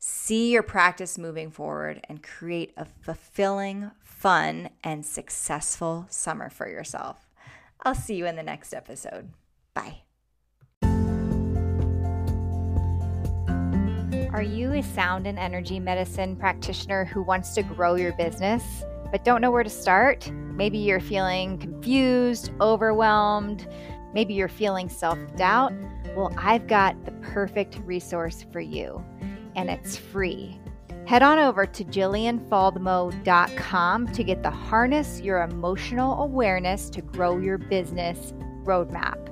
See 0.00 0.50
your 0.50 0.64
practice 0.64 1.16
moving 1.16 1.52
forward 1.52 2.04
and 2.08 2.20
create 2.20 2.72
a 2.76 2.84
fulfilling, 2.84 3.92
fun, 4.02 4.70
and 4.82 5.06
successful 5.06 6.06
summer 6.10 6.50
for 6.50 6.68
yourself. 6.68 7.28
I'll 7.84 7.94
see 7.94 8.16
you 8.16 8.26
in 8.26 8.34
the 8.34 8.42
next 8.42 8.74
episode. 8.74 9.30
Bye. 9.72 10.02
Are 14.32 14.42
you 14.42 14.72
a 14.72 14.82
sound 14.82 15.28
and 15.28 15.38
energy 15.38 15.78
medicine 15.78 16.34
practitioner 16.34 17.04
who 17.04 17.22
wants 17.22 17.54
to 17.54 17.62
grow 17.62 17.94
your 17.94 18.14
business 18.14 18.64
but 19.12 19.24
don't 19.24 19.42
know 19.42 19.50
where 19.50 19.62
to 19.62 19.70
start? 19.70 20.28
Maybe 20.32 20.78
you're 20.78 20.98
feeling 20.98 21.58
confused, 21.58 22.50
overwhelmed 22.60 23.68
Maybe 24.14 24.34
you're 24.34 24.48
feeling 24.48 24.88
self 24.88 25.18
doubt. 25.36 25.72
Well, 26.16 26.34
I've 26.36 26.66
got 26.66 27.04
the 27.04 27.12
perfect 27.12 27.78
resource 27.84 28.44
for 28.52 28.58
you, 28.60 29.04
and 29.56 29.70
it's 29.70 29.96
free. 29.96 30.58
Head 31.06 31.22
on 31.22 31.38
over 31.38 31.64
to 31.66 31.84
jillianfaldmo.com 31.84 34.08
to 34.08 34.24
get 34.24 34.42
the 34.42 34.50
Harness 34.50 35.20
Your 35.20 35.42
Emotional 35.42 36.22
Awareness 36.22 36.88
to 36.90 37.00
Grow 37.02 37.38
Your 37.38 37.58
Business 37.58 38.32
roadmap. 38.64 39.28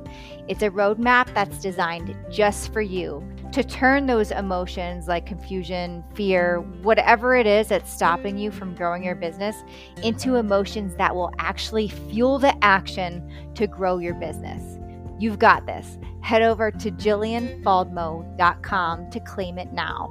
It's 0.49 0.63
a 0.63 0.71
roadmap 0.71 1.33
that's 1.33 1.61
designed 1.61 2.17
just 2.31 2.73
for 2.73 2.81
you 2.81 3.23
to 3.53 3.63
turn 3.65 4.07
those 4.07 4.31
emotions 4.31 5.09
like 5.09 5.27
confusion, 5.27 6.05
fear, 6.15 6.61
whatever 6.83 7.35
it 7.35 7.47
is 7.47 7.69
that's 7.69 7.93
stopping 7.93 8.39
you 8.39 8.51
from 8.51 8.75
growing 8.75 9.03
your 9.03 9.15
business 9.15 9.57
into 10.03 10.37
emotions 10.37 10.95
that 10.97 11.15
will 11.15 11.31
actually 11.39 11.89
fuel 11.89 12.39
the 12.39 12.55
action 12.65 13.31
to 13.55 13.67
grow 13.67 13.99
your 13.99 14.15
business. 14.15 14.79
You've 15.19 15.39
got 15.39 15.67
this. 15.67 15.99
Head 16.23 16.41
over 16.43 16.71
to 16.71 16.91
jillianfaldmo.com 16.91 19.11
to 19.11 19.21
claim 19.21 19.59
it 19.59 19.71
now. 19.73 20.11